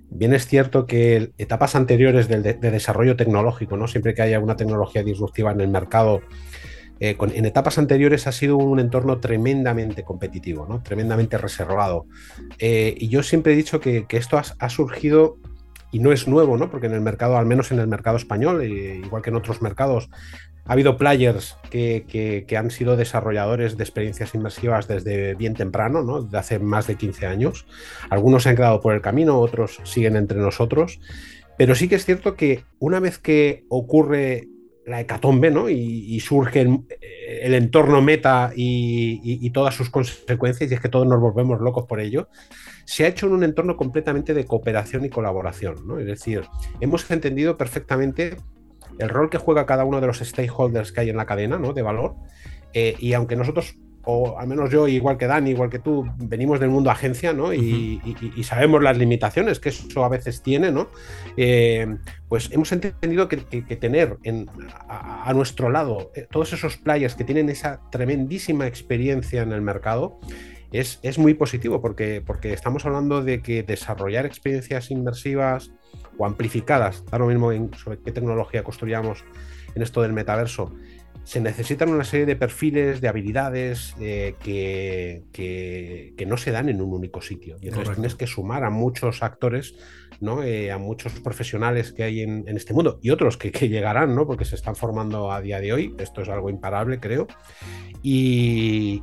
Bien 0.09 0.33
es 0.33 0.47
cierto 0.47 0.87
que 0.87 1.33
etapas 1.37 1.75
anteriores 1.75 2.29
de, 2.29 2.41
desarrollo 2.55 3.17
tecnológico, 3.17 3.77
¿no? 3.77 3.89
siempre 3.89 4.15
que 4.15 4.23
haya 4.23 4.39
una 4.39 4.57
tecnología 4.57 5.03
disruptiva 5.03 5.51
en 5.51 5.61
el 5.61 5.69
mercado, 5.69 6.21
eh, 6.99 7.17
en 7.21 7.45
etapas 7.45 7.79
anteriores 7.79 8.27
ha 8.27 8.33
sido 8.33 8.57
un 8.57 8.81
entorno 8.81 9.19
tremendamente 9.19 10.03
competitivo, 10.03 10.67
¿no? 10.69 10.83
tremendamente 10.83 11.37
reservado. 11.37 12.07
Eh, 12.59 12.95
y 12.99 13.09
yo 13.09 13.23
siempre 13.23 13.53
he 13.53 13.57
dicho 13.57 13.81
que, 13.81 14.07
esto 14.11 14.39
ha, 14.39 14.69
surgido 14.71 15.37
y 15.93 15.99
no 15.99 16.13
es 16.13 16.27
nuevo, 16.27 16.57
¿no? 16.57 16.71
porque 16.71 16.87
en 16.87 16.95
el 16.95 17.03
mercado, 17.03 17.37
al 17.37 17.47
menos 17.47 17.71
en 17.71 17.81
el 17.81 17.87
mercado 17.87 18.17
español, 18.17 18.63
eh, 18.63 19.01
igual 19.05 19.23
que 19.23 19.31
en 19.31 19.37
otros 19.37 19.61
mercados, 19.61 20.09
ha 20.65 20.73
habido 20.73 20.97
players 20.97 21.57
que, 21.71 22.47
han 22.59 22.71
sido 22.71 22.97
desarrolladores 22.97 23.77
de 23.77 23.85
experiencias 23.85 24.35
inmersivas 24.35 24.89
desde 24.89 25.35
bien 25.35 25.55
temprano, 25.55 26.03
¿no? 26.03 26.23
desde 26.23 26.39
hace 26.39 26.59
más 26.59 26.87
de 26.87 26.97
15 26.97 27.27
años. 27.27 27.67
Algunos 28.11 28.43
se 28.43 28.49
han 28.49 28.57
quedado 28.57 28.81
por 28.81 28.95
el 28.95 29.01
camino, 29.01 29.39
otros 29.39 29.81
siguen 29.85 30.17
entre 30.17 30.39
nosotros. 30.39 30.99
Pero 31.57 31.75
sí 31.75 31.89
que 31.89 31.95
es 31.95 32.05
cierto 32.05 32.35
que 32.35 32.65
una 32.81 33.01
vez 33.01 33.19
que 33.19 33.65
ocurre 33.69 34.49
la 34.87 35.01
hecatombe 35.01 35.51
¿no? 35.51 35.69
y, 35.69 36.19
surge 36.21 36.61
el, 36.61 37.55
entorno 37.55 38.01
meta 38.01 38.53
y, 38.55 39.51
todas 39.51 39.75
sus 39.75 39.91
consecuencias, 39.91 40.71
y 40.71 40.75
es 40.75 40.81
que 40.81 40.89
todos 40.89 41.07
nos 41.07 41.21
volvemos 41.21 41.61
locos 41.61 41.87
por 41.87 42.01
ello, 42.01 42.29
se 42.85 43.05
ha 43.05 43.09
hecho 43.09 43.27
en 43.27 43.33
un 43.33 43.43
entorno 43.45 43.77
completamente 43.77 44.33
de 44.33 44.45
cooperación 44.45 45.05
y 45.05 45.11
colaboración. 45.11 45.87
¿no? 45.87 45.99
Es 45.99 46.07
decir, 46.07 46.43
hemos 46.81 47.11
entendido 47.11 47.57
perfectamente 47.57 48.37
el 48.99 49.09
rol 49.09 49.29
que 49.29 49.39
juega 49.39 49.67
cada 49.67 49.85
uno 49.85 50.01
de 50.01 50.07
los 50.07 50.19
stakeholders 50.21 50.93
que 50.93 51.01
hay 51.01 51.11
en 51.11 51.17
la 51.17 51.27
cadena 51.27 51.59
¿no? 51.59 51.73
de 51.73 51.83
valor. 51.83 52.15
Eh, 52.73 52.95
y 53.01 53.13
aunque 53.15 53.35
nosotros, 53.35 53.77
o 54.09 54.39
al 54.39 54.47
menos 54.47 54.71
yo, 54.71 54.87
igual 54.87 55.19
que 55.19 55.27
Dani, 55.27 55.51
igual 55.51 55.69
que 55.69 55.81
tú, 55.81 56.07
venimos 56.17 56.61
del 56.61 56.71
mundo 56.71 56.91
agencia 56.91 57.33
¿no? 57.33 57.53
y, 57.53 58.01
sabemos 58.45 58.81
las 58.81 58.97
limitaciones 58.97 59.59
que 59.59 59.71
eso 59.71 60.05
a 60.05 60.09
veces 60.09 60.43
tiene, 60.43 60.71
¿no? 60.71 60.89
Eh, 61.37 61.97
pues 62.29 62.51
hemos 62.53 62.71
entendido 62.71 63.27
que, 63.27 63.37
tener 63.77 64.17
en, 64.23 64.49
a, 64.89 65.33
nuestro 65.35 65.71
lado 65.71 66.13
eh, 66.15 66.27
todos 66.31 66.53
esos 66.53 66.77
players 66.77 67.17
que 67.17 67.25
tienen 67.25 67.51
esa 67.51 67.81
tremendísima 67.91 68.69
experiencia 68.69 69.43
en 69.43 69.51
el 69.51 69.61
mercado, 69.61 70.21
es, 70.71 71.01
es, 71.03 71.19
muy 71.19 71.35
positivo 71.35 71.81
porque, 71.81 72.23
porque 72.25 72.53
estamos 72.53 72.87
hablando 72.87 73.25
de 73.25 73.43
que 73.43 73.65
desarrollar 73.65 74.25
experiencias 74.25 74.91
inmersivas 74.93 75.73
o 76.17 76.27
amplificadas, 76.27 77.05
da 77.07 77.19
lo 77.19 77.27
mismo 77.27 77.51
en, 77.51 77.75
sobre 77.75 77.99
qué 77.99 78.13
tecnología 78.13 78.63
construyamos 78.63 79.25
en 79.75 79.83
esto 79.83 80.03
del 80.03 80.13
metaverso, 80.13 80.73
se 81.27 81.41
necesitan 81.41 81.89
una 81.89 82.05
serie 82.05 82.25
de 82.25 82.37
perfiles, 82.37 83.01
de 83.01 83.09
habilidades 83.09 83.97
eh, 84.01 84.37
que, 84.45 85.25
que, 85.33 86.25
no 86.25 86.37
se 86.37 86.53
dan 86.53 86.69
en 86.69 86.81
un 86.81 86.93
único 86.93 87.21
sitio. 87.21 87.57
Y 87.61 87.67
entonces 87.67 87.95
tienes 87.95 88.15
que 88.15 88.29
sumar 88.29 88.63
a 88.63 88.71
muchos 88.71 89.25
actores, 89.25 89.75
¿no? 90.21 90.45
Eh, 90.45 90.71
a 90.71 90.79
muchos 90.79 91.13
profesionales 91.21 91.93
que 91.93 92.05
hay 92.05 92.21
en, 92.21 92.47
este 92.57 92.73
mundo 92.75 93.01
y 93.03 93.11
otros 93.11 93.37
que, 93.37 93.51
llegarán, 93.69 94.15
¿no? 94.15 94.25
porque 94.25 94.45
se 94.45 94.55
están 94.55 94.77
formando 94.77 95.33
a 95.33 95.41
día 95.41 95.59
de 95.59 95.73
hoy. 95.73 95.97
Esto 95.99 96.23
es 96.23 96.29
algo 96.29 96.49
imparable, 96.49 97.01
creo. 97.01 97.27
Y, 98.05 99.03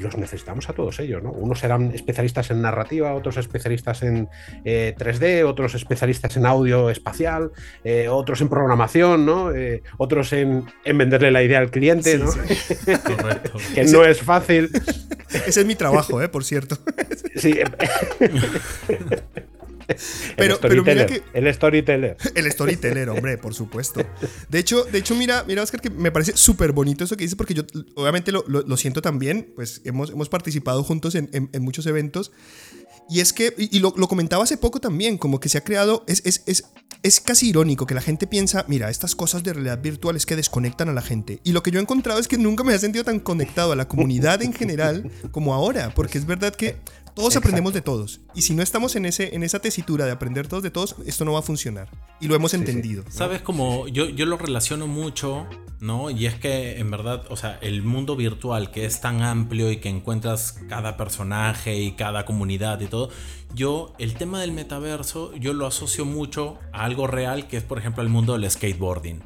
los 0.00 0.16
necesitamos 0.16 0.70
a 0.70 0.72
todos 0.72 0.98
ellos. 0.98 1.22
¿no? 1.22 1.30
Unos 1.30 1.58
serán 1.58 1.90
especialistas 1.92 2.50
en 2.50 2.62
narrativa, 2.62 3.12
otros 3.14 3.36
especialistas 3.36 4.02
en 4.02 4.28
3D, 4.64 5.22
eh, 5.22 5.44
otros 5.44 5.74
especialistas 5.74 6.38
en 6.38 6.46
audio 6.46 6.88
espacial, 6.88 7.50
otros 8.08 8.40
en 8.40 8.48
programación, 8.48 9.26
¿no? 9.26 9.50
otros 9.98 10.32
en, 10.32 10.64
en 10.86 10.98
venderle 10.98 11.30
la 11.30 11.42
idea 11.42 11.49
al 11.56 11.70
cliente, 11.70 12.18
¿no? 12.18 12.30
que 13.74 13.84
no 13.84 14.04
es 14.04 14.20
fácil. 14.20 14.70
Ese 15.46 15.60
es 15.60 15.66
mi 15.66 15.74
trabajo, 15.74 16.20
¿eh? 16.22 16.28
por 16.28 16.44
cierto. 16.44 16.78
sí. 17.36 17.54
pero, 20.36 20.58
pero 20.60 20.84
mira 20.84 21.06
que, 21.06 21.22
el 21.32 21.52
storyteller. 21.52 22.16
El 22.34 22.50
storyteller, 22.50 23.08
hombre, 23.10 23.38
por 23.38 23.54
supuesto. 23.54 24.04
De 24.48 24.58
hecho, 24.58 24.84
de 24.84 24.98
hecho 24.98 25.14
mira, 25.14 25.44
mira, 25.46 25.62
Oscar, 25.62 25.80
que 25.80 25.90
me 25.90 26.10
parece 26.10 26.36
súper 26.36 26.72
bonito 26.72 27.04
eso 27.04 27.16
que 27.16 27.24
dices, 27.24 27.36
porque 27.36 27.54
yo 27.54 27.62
obviamente 27.94 28.32
lo, 28.32 28.76
siento 28.76 29.02
también, 29.02 29.52
pues 29.54 29.82
hemos, 29.84 30.10
hemos 30.10 30.28
participado 30.28 30.82
juntos 30.82 31.14
en, 31.14 31.28
en 31.32 31.62
muchos 31.62 31.86
eventos. 31.86 32.32
Y 33.10 33.18
es 33.18 33.32
que, 33.32 33.52
y 33.58 33.80
lo, 33.80 33.92
comentaba 33.92 34.44
hace 34.44 34.56
poco 34.56 34.78
también, 34.78 35.18
como 35.18 35.40
que 35.40 35.48
se 35.48 35.58
ha 35.58 35.64
creado, 35.64 36.04
es, 36.06 36.22
es, 36.24 36.44
es, 36.46 36.64
es, 37.02 37.20
casi 37.20 37.48
irónico 37.48 37.84
que 37.84 37.94
la 37.94 38.00
gente 38.00 38.28
piensa, 38.28 38.64
mira, 38.68 38.88
estas 38.88 39.16
cosas 39.16 39.42
de 39.42 39.52
realidad 39.52 39.82
virtual 39.82 40.14
es 40.14 40.26
que 40.26 40.36
desconectan 40.36 40.88
a 40.88 40.92
la 40.92 41.02
gente. 41.02 41.40
Y 41.42 41.50
lo 41.50 41.60
que 41.64 41.72
yo 41.72 41.80
he 41.80 41.82
encontrado 41.82 42.20
es 42.20 42.28
que 42.28 42.38
nunca 42.38 42.62
me 42.62 42.72
he 42.72 42.78
sentido 42.78 43.02
tan 43.02 43.18
conectado 43.18 43.72
a 43.72 43.76
la 43.76 43.88
comunidad 43.88 44.42
en 44.42 44.52
general 44.52 45.10
como 45.32 45.54
ahora, 45.54 45.92
porque 45.92 46.18
es 46.18 46.26
verdad 46.26 46.54
que 46.54 46.76
todos 47.20 47.36
aprendemos 47.36 47.72
de 47.72 47.82
todos. 47.82 48.20
Y 48.34 48.42
si 48.42 48.54
no 48.54 48.62
estamos 48.62 48.96
en, 48.96 49.04
ese, 49.04 49.34
en 49.34 49.42
esa 49.42 49.60
tesitura 49.60 50.06
de 50.06 50.12
aprender 50.12 50.48
todos 50.48 50.62
de 50.62 50.70
todos, 50.70 50.96
esto 51.06 51.24
no 51.24 51.32
va 51.32 51.40
a 51.40 51.42
funcionar. 51.42 51.88
Y 52.20 52.28
lo 52.28 52.34
hemos 52.34 52.54
entendido. 52.54 53.04
Sabes, 53.10 53.42
como 53.42 53.88
yo, 53.88 54.08
yo 54.08 54.26
lo 54.26 54.36
relaciono 54.36 54.86
mucho, 54.86 55.46
¿no? 55.80 56.10
Y 56.10 56.26
es 56.26 56.34
que 56.34 56.78
en 56.78 56.90
verdad, 56.90 57.24
o 57.28 57.36
sea, 57.36 57.58
el 57.60 57.82
mundo 57.82 58.16
virtual 58.16 58.70
que 58.70 58.84
es 58.84 59.00
tan 59.00 59.22
amplio 59.22 59.70
y 59.70 59.76
que 59.78 59.88
encuentras 59.88 60.60
cada 60.68 60.96
personaje 60.96 61.78
y 61.78 61.92
cada 61.92 62.24
comunidad 62.24 62.80
y 62.80 62.86
todo, 62.86 63.10
yo 63.54 63.94
el 63.98 64.14
tema 64.14 64.40
del 64.40 64.52
metaverso, 64.52 65.34
yo 65.36 65.52
lo 65.52 65.66
asocio 65.66 66.04
mucho 66.04 66.58
a 66.72 66.84
algo 66.84 67.06
real 67.06 67.48
que 67.48 67.56
es, 67.56 67.62
por 67.62 67.78
ejemplo, 67.78 68.02
el 68.02 68.08
mundo 68.08 68.32
del 68.34 68.50
skateboarding, 68.50 69.22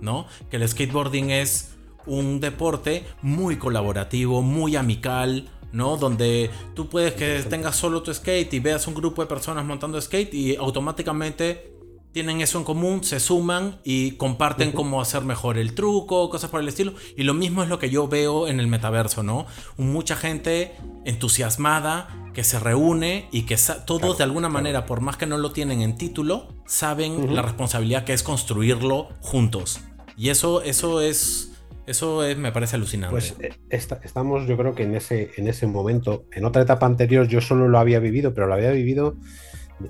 ¿no? 0.00 0.26
Que 0.50 0.56
el 0.56 0.68
skateboarding 0.68 1.30
es 1.30 1.70
un 2.06 2.40
deporte 2.40 3.04
muy 3.22 3.56
colaborativo, 3.56 4.42
muy 4.42 4.76
amical, 4.76 5.48
¿no? 5.72 5.96
Donde 5.96 6.50
tú 6.74 6.88
puedes 6.88 7.14
que 7.14 7.42
tengas 7.48 7.76
solo 7.76 8.02
tu 8.02 8.12
skate 8.12 8.52
y 8.54 8.60
veas 8.60 8.86
un 8.86 8.94
grupo 8.94 9.22
de 9.22 9.28
personas 9.28 9.64
montando 9.64 10.00
skate 10.00 10.32
y 10.34 10.56
automáticamente 10.56 11.72
tienen 12.12 12.42
eso 12.42 12.58
en 12.58 12.64
común, 12.64 13.02
se 13.02 13.20
suman 13.20 13.80
y 13.84 14.12
comparten 14.12 14.72
cómo 14.72 15.00
hacer 15.00 15.22
mejor 15.22 15.56
el 15.56 15.74
truco, 15.74 16.28
cosas 16.28 16.50
por 16.50 16.60
el 16.60 16.68
estilo. 16.68 16.92
Y 17.16 17.22
lo 17.22 17.32
mismo 17.32 17.62
es 17.62 17.70
lo 17.70 17.78
que 17.78 17.88
yo 17.88 18.06
veo 18.06 18.48
en 18.48 18.60
el 18.60 18.66
metaverso, 18.66 19.22
¿no? 19.22 19.46
Mucha 19.78 20.14
gente 20.14 20.76
entusiasmada 21.06 22.30
que 22.34 22.44
se 22.44 22.58
reúne 22.58 23.28
y 23.32 23.42
que 23.42 23.56
todos 23.86 24.18
de 24.18 24.24
alguna 24.24 24.50
manera, 24.50 24.84
por 24.84 25.00
más 25.00 25.16
que 25.16 25.26
no 25.26 25.38
lo 25.38 25.52
tienen 25.52 25.80
en 25.80 25.96
título, 25.96 26.48
saben 26.66 27.34
la 27.34 27.40
responsabilidad 27.40 28.04
que 28.04 28.12
es 28.12 28.22
construirlo 28.22 29.08
juntos. 29.20 29.80
Y 30.18 30.28
eso, 30.28 30.60
eso 30.60 31.00
es 31.00 31.51
eso 31.86 32.22
me 32.36 32.52
parece 32.52 32.76
alucinante. 32.76 33.12
Pues 33.12 33.34
eh, 33.40 33.50
estamos, 33.70 34.46
yo 34.46 34.56
creo 34.56 34.74
que 34.74 34.84
en 34.84 34.94
ese, 34.94 35.30
en 35.36 35.48
ese 35.48 35.66
momento, 35.66 36.24
en 36.32 36.44
otra 36.44 36.62
etapa 36.62 36.86
anterior 36.86 37.26
yo 37.26 37.40
solo 37.40 37.68
lo 37.68 37.78
había 37.78 37.98
vivido, 37.98 38.34
pero 38.34 38.46
lo 38.46 38.54
había 38.54 38.70
vivido 38.70 39.16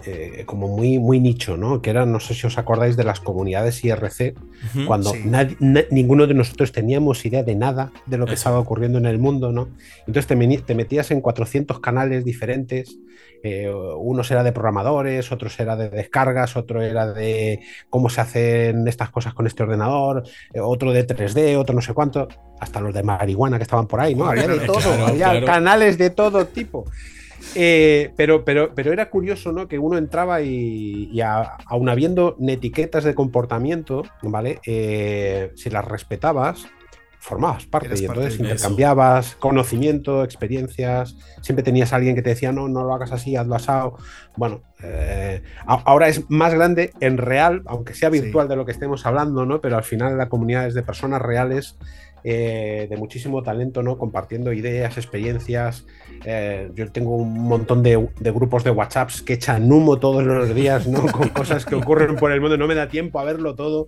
eh, 0.05 0.45
como 0.47 0.69
muy, 0.69 0.99
muy 0.99 1.21
nicho, 1.21 1.57
¿no? 1.57 1.83
Que 1.83 1.91
era, 1.91 2.07
no 2.07 2.21
sé 2.21 2.35
si 2.35 2.47
os 2.47 2.59
acordáis 2.59 2.97
de 2.97 3.05
las 3.05 3.21
comunidades 3.21 3.85
IRC, 3.85 4.35
cuando 4.87 5.13
ninguno 5.91 6.27
de 6.27 6.35
nosotros 6.35 6.73
teníamos 6.73 7.25
idea 7.25 7.43
de 7.43 7.55
nada 7.55 7.93
de 8.07 8.19
lo 8.19 8.27
que 8.27 8.35
estaba 8.35 8.59
ocurriendo 8.59 8.99
en 8.99 9.07
el 9.07 9.19
mundo, 9.19 9.53
¿no? 9.53 9.69
Entonces 10.07 10.27
te, 10.27 10.75
metías 10.75 11.11
en 11.11 11.21
400 11.21 11.81
canales 11.81 12.25
diferentes, 12.25 12.99
eh, 13.43 13.71
unos 13.71 14.31
era 14.31 14.45
de 14.45 14.53
programadores, 14.53 15.33
otros 15.33 15.59
era 15.59 15.77
de 15.77 15.91
descargas, 15.91 16.57
otro 16.57 16.83
era 16.83 17.13
de 17.13 17.61
cómo 17.91 18.09
se 18.09 18.21
hacen 18.21 18.87
estas 18.87 19.11
cosas 19.11 19.35
con 19.35 19.47
este 19.47 19.63
ordenador, 19.63 20.23
eh, 20.53 20.61
otro 20.61 20.93
de 20.93 21.07
3D, 21.07 21.57
otro 21.57 21.75
no 21.75 21.83
sé 21.83 21.93
cuánto, 21.93 22.29
hasta 22.61 22.81
los 22.81 22.95
de 22.95 23.03
marihuana 23.03 23.57
que 23.59 23.65
estaban 23.65 23.87
por 23.87 24.01
ahí, 24.01 24.15
¿no? 24.15 24.27
Había 24.31 24.49
de 24.49 24.61
todo, 24.61 25.07
había 25.07 25.45
canales 25.45 25.99
de 25.99 26.11
todo 26.11 26.47
tipo. 26.47 26.85
Eh, 27.55 28.13
pero, 28.17 28.45
pero, 28.45 28.75
pero 28.75 28.93
era 28.93 29.11
curioso, 29.11 29.53
¿no? 29.53 29.69
Que 29.69 29.79
uno 29.79 29.99
entraba 29.99 30.43
y, 30.43 31.21
aún 31.21 31.89
habiendo 31.89 32.37
etiquetas 32.47 33.05
de 33.05 33.15
comportamiento, 33.15 34.03
¿vale? 34.23 34.61
Eh, 34.67 35.53
si 35.57 35.71
las 35.71 35.85
respetabas, 35.85 36.67
formabas 37.23 37.67
parte 37.67 37.95
y 37.97 38.05
entonces 38.05 38.41
intercambiabas 38.41 39.37
conocimiento, 39.37 40.25
experiencias, 40.25 41.17
siempre 41.41 41.63
tenías 41.63 41.93
a 41.93 41.97
alguien 41.97 42.17
que 42.17 42.23
te 42.23 42.31
decía, 42.31 42.51
no, 42.51 42.67
no 42.67 42.83
lo 42.83 42.93
hagas 42.93 43.13
así, 43.13 43.37
hazlo 43.37 43.55
asado. 43.55 43.97
Bueno, 44.37 44.63
eh, 44.83 45.41
ahora 45.65 46.09
es 46.09 46.29
más 46.31 46.53
grande 46.53 46.91
en 46.99 47.19
real, 47.19 47.63
aunque 47.67 47.95
sea 47.95 48.09
virtual 48.09 48.49
de 48.49 48.57
lo 48.57 48.67
que 48.67 48.73
estemos 48.73 49.07
hablando, 49.07 49.47
¿no? 49.47 49.61
Pero 49.61 49.77
al 49.77 49.85
final 49.85 50.19
la 50.19 50.29
comunidad 50.29 50.67
es 50.67 50.75
de 50.75 50.83
personas 50.83 51.23
reales 51.23 51.79
eh, 52.25 52.87
de 52.89 52.97
muchísimo 52.97 53.43
talento, 53.43 53.83
¿no? 53.83 53.99
Compartiendo 53.99 54.53
ideas, 54.53 54.97
experiencias. 54.97 55.87
Eh, 56.25 56.71
yo 56.75 56.91
tengo 56.93 57.17
un 57.17 57.35
montón 57.35 57.83
de, 57.83 57.97
grupos 58.21 58.63
de 58.63 58.71
WhatsApps 58.71 59.23
que 59.23 59.35
echan 59.35 59.71
humo 59.73 59.99
todos 59.99 60.23
los 60.25 60.55
días, 60.55 60.87
¿no? 60.87 61.05
Con 61.11 61.31
cosas 61.31 61.65
que 61.65 61.75
ocurren 61.75 62.15
por 62.17 62.31
el 62.31 62.41
mundo. 62.41 62.57
No 62.57 62.69
me 62.69 62.77
da 62.77 62.89
tiempo 62.89 63.19
a 63.19 63.25
verlo 63.25 63.57
todo. 63.57 63.87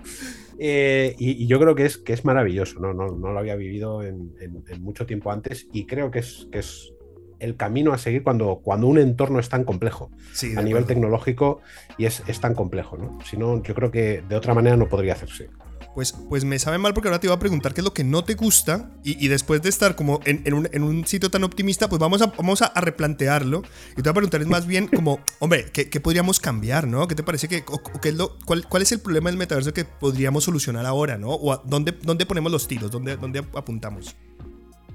Eh, 0.59 1.15
y, 1.19 1.47
yo 1.47 1.61
creo 1.61 1.77
que 1.77 1.85
es, 1.85 1.97
que 1.97 2.13
es 2.13 2.25
maravilloso, 2.25 2.81
¿no? 2.81 2.93
No, 2.93 3.09
lo 3.09 3.39
había 3.39 3.55
vivido 3.55 4.03
en, 4.03 4.33
mucho 4.81 5.07
tiempo 5.07 5.31
antes 5.31 5.69
y 5.73 5.87
creo 5.87 6.11
que 6.11 6.19
es, 6.21 6.49
que 6.51 6.59
es 6.59 6.93
el 7.39 7.57
camino 7.57 7.93
a 7.93 7.99
seguir 7.99 8.23
cuando, 8.25 8.61
cuando 8.63 8.89
un 8.89 8.99
entorno 8.99 9.39
es 9.39 9.49
tan 9.49 9.65
complejo 9.65 10.11
a 10.57 10.63
nivel 10.63 10.87
tecnológico 10.87 11.61
y 11.99 12.07
es, 12.07 12.23
es, 12.27 12.41
tan 12.41 12.55
complejo, 12.55 12.97
¿no? 12.97 13.19
Si 13.25 13.37
no, 13.37 13.63
yo 13.63 13.75
creo 13.75 13.91
que 13.91 14.23
de 14.29 14.37
otra 14.37 14.55
manera 14.55 14.77
no 14.77 14.89
podría 14.89 15.13
hacerse 15.13 15.51
pues, 15.95 16.13
pues 16.29 16.45
me 16.45 16.59
sabe 16.59 16.79
mal 16.79 16.93
porque 16.93 17.09
ahora 17.09 17.21
te 17.21 17.27
iba 17.27 17.35
a 17.35 17.39
preguntar 17.39 17.73
qué 17.73 17.81
es 17.81 17.85
lo 17.85 17.95
que 17.95 18.05
no 18.05 18.25
te 18.25 18.35
gusta 18.35 18.91
y, 19.05 19.29
después 19.29 19.63
de 19.63 19.69
estar 19.69 19.95
como 19.95 20.21
en, 20.25 20.53
un, 20.53 21.07
sitio 21.07 21.31
tan 21.31 21.45
optimista, 21.45 21.89
pues 21.89 22.01
vamos 22.01 22.21
a, 22.23 22.27
vamos 22.27 22.63
a, 22.63 22.73
replantearlo 22.81 23.63
y 23.93 23.97
te 23.97 24.03
voy 24.03 24.11
a 24.11 24.15
preguntar 24.15 24.45
más 24.47 24.67
bien 24.67 24.89
como, 24.89 25.21
hombre, 25.39 25.71
¿qué, 25.73 26.01
podríamos 26.01 26.41
cambiar, 26.41 26.87
no? 26.87 27.07
¿Qué 27.07 27.15
te 27.15 27.23
parece 27.23 27.49
que, 27.49 27.65
qué 28.03 28.09
es 28.09 28.15
lo, 28.15 28.37
cuál, 28.45 28.67
cuál, 28.69 28.83
es 28.83 28.93
el 28.93 29.01
problema 29.01 29.31
del 29.31 29.39
metaverso 29.39 29.73
que 29.73 29.85
podríamos 29.85 30.45
solucionar 30.45 30.85
ahora, 30.87 31.17
no? 31.17 31.31
¿O 31.31 31.57
dónde, 31.65 31.93
dónde 32.03 32.27
ponemos 32.27 32.51
los 32.51 32.67
tiros, 32.67 32.91
dónde, 32.91 33.17
dónde 33.17 33.45
apuntamos? 33.55 34.17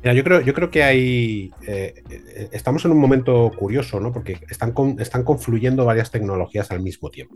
Yo 0.03 0.23
creo, 0.23 0.41
yo 0.41 0.53
creo 0.53 0.71
que 0.71 0.83
hay. 0.83 1.51
Eh, 1.67 2.03
eh, 2.09 2.49
estamos 2.51 2.85
en 2.85 2.91
un 2.91 2.99
momento 2.99 3.51
curioso, 3.57 3.99
¿no? 3.99 4.13
Porque 4.13 4.39
están, 4.49 4.73
están 4.99 5.23
confluyendo 5.23 5.85
varias 5.85 6.09
tecnologías 6.09 6.71
al 6.71 6.81
mismo 6.81 7.09
tiempo. 7.09 7.35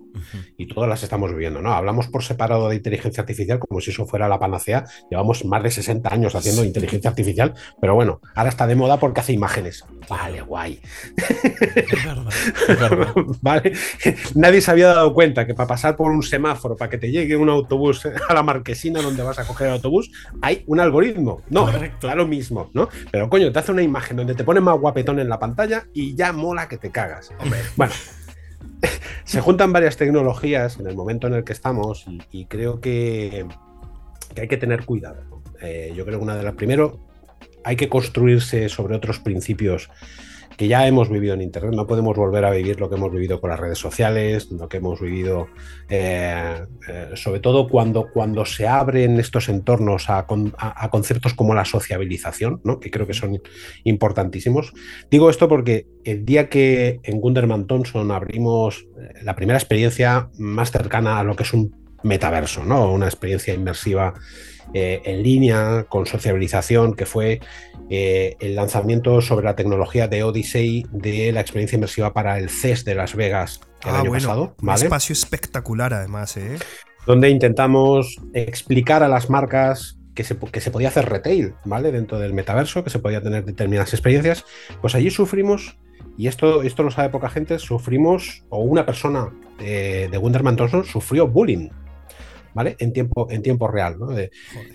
Y 0.57 0.67
todas 0.67 0.89
las 0.89 1.03
estamos 1.03 1.31
viviendo, 1.31 1.61
¿no? 1.61 1.73
Hablamos 1.73 2.07
por 2.07 2.23
separado 2.23 2.69
de 2.69 2.75
inteligencia 2.75 3.21
artificial 3.21 3.59
como 3.59 3.81
si 3.81 3.91
eso 3.91 4.05
fuera 4.05 4.29
la 4.29 4.39
panacea. 4.39 4.85
Llevamos 5.09 5.43
más 5.45 5.61
de 5.61 5.71
60 5.71 6.13
años 6.13 6.35
haciendo 6.35 6.63
inteligencia 6.63 7.09
artificial, 7.09 7.53
pero 7.81 7.95
bueno, 7.95 8.21
ahora 8.35 8.49
está 8.49 8.65
de 8.65 8.75
moda 8.75 8.97
porque 8.97 9.19
hace 9.19 9.33
imágenes. 9.33 9.83
Vale, 10.09 10.41
guay. 10.41 10.79
vale. 13.41 13.73
Nadie 14.35 14.61
se 14.61 14.71
había 14.71 14.87
dado 14.87 15.13
cuenta 15.13 15.45
que 15.45 15.53
para 15.53 15.67
pasar 15.67 15.95
por 15.95 16.11
un 16.11 16.23
semáforo, 16.23 16.77
para 16.77 16.89
que 16.89 16.97
te 16.97 17.11
llegue 17.11 17.35
un 17.35 17.49
autobús 17.49 18.05
a 18.05 18.33
la 18.33 18.43
marquesina 18.43 19.01
donde 19.01 19.23
vas 19.23 19.39
a 19.39 19.45
coger 19.45 19.67
el 19.67 19.73
autobús, 19.73 20.11
hay 20.41 20.63
un 20.67 20.79
algoritmo. 20.79 21.41
No, 21.49 21.69
da 22.01 22.15
lo 22.15 22.27
mismo. 22.27 22.52
¿No? 22.73 22.89
Pero 23.11 23.29
coño, 23.29 23.51
te 23.51 23.59
hace 23.59 23.71
una 23.71 23.81
imagen 23.81 24.17
donde 24.17 24.35
te 24.35 24.43
pone 24.43 24.61
más 24.61 24.77
guapetón 24.79 25.19
en 25.19 25.29
la 25.29 25.39
pantalla 25.39 25.85
y 25.93 26.15
ya 26.15 26.31
mola 26.31 26.67
que 26.67 26.77
te 26.77 26.91
cagas. 26.91 27.31
Bueno, 27.75 27.93
se 29.23 29.41
juntan 29.41 29.73
varias 29.73 29.97
tecnologías 29.97 30.79
en 30.79 30.87
el 30.87 30.95
momento 30.95 31.27
en 31.27 31.33
el 31.33 31.43
que 31.43 31.53
estamos 31.53 32.05
y, 32.31 32.45
creo 32.45 32.79
que, 32.79 33.45
hay 34.35 34.47
que 34.47 34.57
tener 34.57 34.85
cuidado. 34.85 35.41
Eh, 35.61 35.93
yo 35.95 36.05
creo 36.05 36.19
que 36.19 36.23
una 36.23 36.35
de 36.35 36.43
las 36.43 36.55
primero 36.55 36.99
hay 37.63 37.75
que 37.75 37.89
construirse 37.89 38.69
sobre 38.69 38.95
otros 38.95 39.19
principios 39.19 39.89
que 40.57 40.67
ya 40.67 40.87
hemos 40.87 41.09
vivido 41.09 41.33
en 41.33 41.41
Internet. 41.41 41.73
No 41.73 41.87
podemos 41.87 42.15
volver 42.15 42.45
a 42.45 42.51
vivir 42.51 42.79
lo 42.79 42.89
que 42.89 42.95
hemos 42.95 43.11
vivido 43.11 43.39
con 43.39 43.49
las 43.49 43.59
redes 43.59 43.77
sociales, 43.77 44.51
lo 44.51 44.67
que 44.67 44.77
hemos 44.77 44.99
vivido, 44.99 45.47
eh, 45.89 46.65
eh, 46.87 47.09
sobre 47.15 47.39
todo 47.39 47.67
cuando, 47.67 48.09
cuando 48.11 48.45
se 48.45 48.67
abren 48.67 49.19
estos 49.19 49.49
entornos 49.49 50.09
a, 50.09 50.25
conceptos 50.89 51.33
como 51.33 51.53
la 51.53 51.65
sociabilización, 51.65 52.61
¿no? 52.63 52.79
que 52.79 52.91
creo 52.91 53.07
que 53.07 53.13
son 53.13 53.41
importantísimos. 53.83 54.73
Digo 55.09 55.29
esto 55.29 55.47
porque 55.47 55.87
el 56.03 56.25
día 56.25 56.49
que 56.49 56.99
en 57.03 57.19
Gunderman 57.19 57.67
Thompson 57.67 58.11
abrimos 58.11 58.85
eh, 58.97 59.13
la 59.23 59.35
primera 59.35 59.57
experiencia 59.57 60.29
más 60.37 60.71
cercana 60.71 61.19
a 61.19 61.23
lo 61.23 61.35
que 61.35 61.43
es 61.43 61.53
un 61.53 61.82
metaverso, 62.03 62.63
¿no? 62.63 62.91
una 62.91 63.05
experiencia 63.05 63.53
inmersiva 63.53 64.13
eh, 64.73 65.01
en 65.05 65.21
línea, 65.21 65.85
con 65.87 66.05
sociabilización, 66.05 66.95
que 66.95 67.05
fue 67.05 67.41
eh, 67.89 68.37
el 68.39 68.55
lanzamiento 68.55 69.21
sobre 69.21 69.45
la 69.45 69.55
tecnología 69.55 70.07
de 70.07 70.23
Odyssey 70.23 70.85
de 70.91 71.31
la 71.31 71.41
experiencia 71.41 71.75
inmersiva 71.75 72.13
para 72.13 72.39
el 72.39 72.49
CES 72.49 72.85
de 72.85 72.95
Las 72.95 73.15
Vegas 73.15 73.61
el 73.83 73.91
ah, 73.91 73.99
año 73.99 74.11
pasado. 74.11 74.55
Un 74.59 74.69
espacio 74.69 75.13
espectacular, 75.13 75.93
además, 75.93 76.37
¿eh? 76.37 76.57
Donde 77.05 77.29
intentamos 77.29 78.17
explicar 78.33 79.03
a 79.03 79.07
las 79.07 79.29
marcas 79.29 79.99
que 80.15 80.23
se, 80.23 80.37
que 80.37 80.61
se, 80.61 80.71
podía 80.71 80.87
hacer 80.87 81.09
retail, 81.09 81.53
¿vale? 81.65 81.91
Dentro 81.91 82.17
del 82.17 82.33
metaverso, 82.33 82.83
que 82.83 82.89
se 82.89 82.99
podía 82.99 83.21
tener 83.21 83.45
determinadas 83.45 83.93
experiencias. 83.93 84.45
Pues 84.81 84.95
allí 84.95 85.11
sufrimos, 85.11 85.77
y 86.17 86.27
esto, 86.27 86.63
esto 86.63 86.81
lo 86.81 86.89
sabe 86.89 87.09
poca 87.09 87.29
gente, 87.29 87.59
sufrimos, 87.59 88.43
o 88.49 88.59
una 88.59 88.85
persona 88.85 89.31
de, 89.59 90.07
de 90.09 90.17
Wonderman 90.17 90.55
Thompson 90.55 90.85
sufrió 90.85 91.27
bullying 91.27 91.69
¿vale? 92.53 92.75
En 92.79 92.93
tiempo, 92.93 93.27
en 93.29 93.41
tiempo 93.41 93.67
real, 93.67 93.97
¿no? 93.99 94.09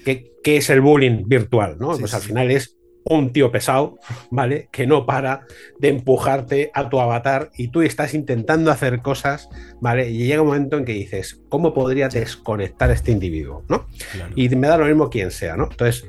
¿qué, 0.04 0.32
es 0.44 0.70
el 0.70 0.80
bullying 0.80 1.24
virtual, 1.26 1.76
¿no? 1.78 1.96
pues 1.98 2.14
al 2.14 2.22
final 2.22 2.50
es 2.50 2.78
un 3.04 3.32
tío 3.32 3.50
pesado, 3.50 3.98
¿vale? 4.30 4.68
Que 4.70 4.86
no 4.86 5.06
para 5.06 5.46
de 5.78 5.88
empujarte 5.88 6.70
a 6.74 6.88
tu 6.88 7.00
avatar 7.00 7.50
y 7.56 7.68
tú 7.68 7.82
estás 7.82 8.14
intentando 8.14 8.70
hacer 8.70 9.00
cosas, 9.00 9.48
¿vale? 9.80 10.10
Y 10.10 10.26
llega 10.26 10.42
un 10.42 10.48
momento 10.48 10.76
en 10.76 10.84
que 10.84 10.92
dices, 10.92 11.40
¿cómo 11.48 11.72
podría 11.72 12.08
desconectar 12.08 12.90
a 12.90 12.94
este 12.94 13.12
individuo, 13.12 13.64
¿no? 13.68 13.86
Y 14.36 14.48
me 14.50 14.68
da 14.68 14.76
lo 14.76 14.86
mismo 14.86 15.08
quien 15.08 15.30
sea, 15.30 15.56
¿no? 15.56 15.68
Entonces, 15.70 16.04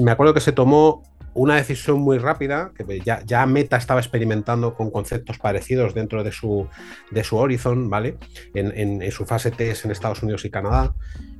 me 0.00 0.10
acuerdo 0.10 0.34
que 0.34 0.40
se 0.40 0.52
tomó 0.52 1.02
una 1.36 1.56
decisión 1.56 2.00
muy 2.00 2.18
rápida, 2.18 2.72
que 2.76 3.00
ya, 3.00 3.22
ya, 3.24 3.46
Meta 3.46 3.76
estaba 3.76 4.00
experimentando 4.00 4.74
con 4.74 4.90
conceptos 4.90 5.38
parecidos 5.38 5.94
dentro 5.94 6.24
de 6.24 6.32
su, 6.32 6.66
de 7.10 7.24
su 7.24 7.36
Horizon, 7.36 7.88
¿vale? 7.90 8.16
En, 8.54 9.10
su 9.12 9.24
fase 9.24 9.50
test 9.50 9.84
en 9.84 9.90
Estados 9.90 10.22
Unidos 10.22 10.44
y 10.44 10.50
Canadá. 10.50 10.94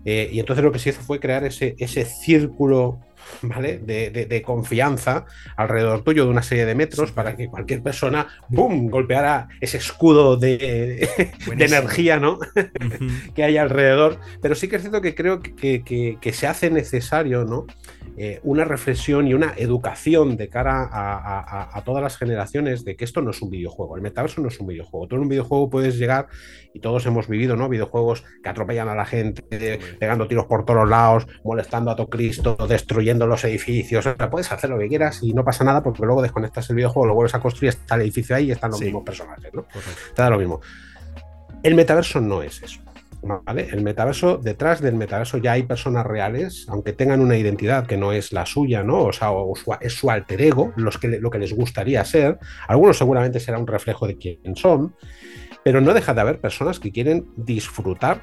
Eh, 0.05 0.29
y 0.31 0.39
entonces 0.39 0.65
lo 0.65 0.71
que 0.71 0.79
se 0.79 0.91
hizo 0.91 1.01
fue 1.01 1.19
crear 1.19 1.45
ese, 1.45 1.75
ese 1.79 2.05
círculo 2.05 3.01
¿vale? 3.43 3.79
De, 3.79 4.43
confianza 4.43 5.27
alrededor 5.57 6.05
tuyo 6.05 6.25
de 6.25 6.31
una 6.31 6.43
serie 6.43 6.67
de 6.67 6.75
metros 6.75 7.13
para 7.13 7.37
que 7.37 7.49
cualquier 7.49 7.83
persona, 7.83 8.29
¡boom!, 8.49 8.89
golpeara 8.89 9.49
ese 9.61 9.79
escudo 9.79 10.37
de, 10.37 11.09
energía, 11.59 12.19
¿no? 12.19 12.39
que 13.35 13.45
hay 13.45 13.57
alrededor. 13.57 14.21
Pero 14.41 14.55
sí 14.55 14.69
que 14.69 14.77
es 14.77 14.83
cierto 14.83 15.01
que 15.01 15.15
creo 15.15 15.41
que, 15.41 16.19
que 16.21 16.33
se 16.33 16.47
hace 16.47 16.71
necesario, 16.71 17.45
¿no? 17.45 17.67
Eh, 18.19 18.41
una 18.45 18.65
reflexión 18.65 19.27
y 19.29 19.35
una 19.35 19.53
educación 19.59 20.39
de 20.39 20.49
cara 20.49 20.89
a, 20.91 21.83
todas 21.85 22.03
las 22.03 22.17
generaciones 22.17 22.83
de 22.83 22.97
que 22.97 23.05
esto 23.05 23.21
no 23.21 23.31
es 23.31 23.43
un 23.43 23.51
videojuego. 23.51 23.97
El 23.97 24.03
metaverso 24.03 24.41
no 24.41 24.49
es 24.49 24.59
un 24.59 24.69
videojuego. 24.69 25.07
Tú 25.07 25.17
en 25.17 25.23
un 25.23 25.29
videojuego 25.29 25.69
puedes 25.69 25.99
llegar, 25.99 26.29
y 26.73 26.81
todos 26.81 27.05
hemos 27.05 27.29
vivido, 27.29 27.57
¿no? 27.57 27.69
Videojuegos 27.69 28.25
que 28.43 28.49
atropellan 28.49 28.89
a 28.89 28.95
la 28.95 29.05
gente, 29.05 29.43
pegando 29.99 30.27
tiros 30.27 30.47
por 30.47 30.65
todos 30.65 30.89
lados, 30.89 31.27
molestando 31.45 31.91
a 31.91 31.97
todo 31.97 32.09
Cristo, 32.09 32.57
destruyendo 32.67 33.27
los 33.27 33.45
edificios. 33.45 34.07
O 34.07 34.15
sea, 34.17 34.31
puedes 34.31 34.51
hacer 34.51 34.71
lo 34.71 34.79
que 34.79 34.89
quieras 34.89 35.23
y 35.23 35.35
no 35.35 35.45
pasa 35.45 35.65
nada 35.65 35.83
porque 35.83 36.03
luego 36.05 36.23
desconectas 36.23 36.71
el 36.71 36.77
videojuego, 36.77 37.07
lo 37.07 37.15
vuelves 37.15 37.35
a 37.35 37.41
construir, 37.41 37.71
está 37.71 37.97
el 37.97 38.03
edificio 38.03 38.35
ahí 38.35 38.47
y 38.47 38.53
están 38.53 38.71
los 38.71 38.81
mismos 38.81 39.05
personajes, 39.05 39.53
¿no? 39.53 39.67
Te 40.15 40.23
da 40.23 40.31
lo 40.31 40.39
mismo. 40.39 40.61
El 41.63 41.75
metaverso 41.75 42.21
no 42.21 42.43
es 42.43 42.63
eso. 42.63 42.86
El 43.47 43.83
metaverso, 43.83 44.39
detrás 44.39 44.81
del 44.81 44.95
metaverso 44.95 45.39
ya 45.39 45.53
hay 45.53 45.65
personas 45.65 46.07
reales, 46.07 46.67
aunque 46.69 46.93
tengan 46.93 47.21
una 47.21 47.37
identidad 47.37 47.87
que 47.87 47.97
no 47.97 48.12
es 48.12 48.33
la 48.33 48.47
suya, 48.47 48.83
¿no? 48.83 49.05
O 49.05 49.12
sea, 49.12 49.31
es 49.81 49.93
su 49.95 50.11
alter 50.11 50.41
ego, 50.43 50.73
los 50.77 50.99
que, 50.99 51.09
lo 51.21 51.31
que 51.31 51.39
les 51.39 51.53
gustaría 51.53 52.05
ser. 52.05 52.39
Algunos 52.69 52.99
seguramente 52.99 53.41
será 53.41 53.59
un 53.59 53.67
reflejo 53.67 54.07
de 54.07 54.17
quién 54.17 54.57
son, 54.57 54.95
pero 55.67 55.81
no 55.81 55.95
deja 55.95 56.15
de 56.15 56.21
haber 56.21 56.39
personas 56.39 56.79
que 56.79 56.93
quieren 56.93 57.27
disfrutar, 57.35 58.23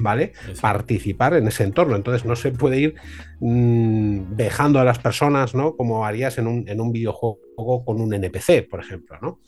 ¿vale? 0.00 0.32
Participar 0.60 1.34
en 1.34 1.46
ese 1.46 1.62
entorno. 1.62 1.94
Entonces 1.94 2.24
no 2.24 2.34
se 2.34 2.50
puede 2.50 2.80
ir 2.80 2.96
mm, 3.38 4.34
dejando 4.34 4.80
a 4.80 4.84
las 4.84 4.98
personas, 4.98 5.54
¿no? 5.54 5.76
Como 5.76 6.04
harías 6.04 6.38
en 6.38 6.48
un, 6.48 6.68
en 6.68 6.80
un 6.80 6.90
videojuego 6.90 7.84
con 7.84 8.00
un 8.00 8.12
NPC, 8.12 8.68
por 8.68 8.80
ejemplo, 8.80 9.16
¿no? 9.22 9.38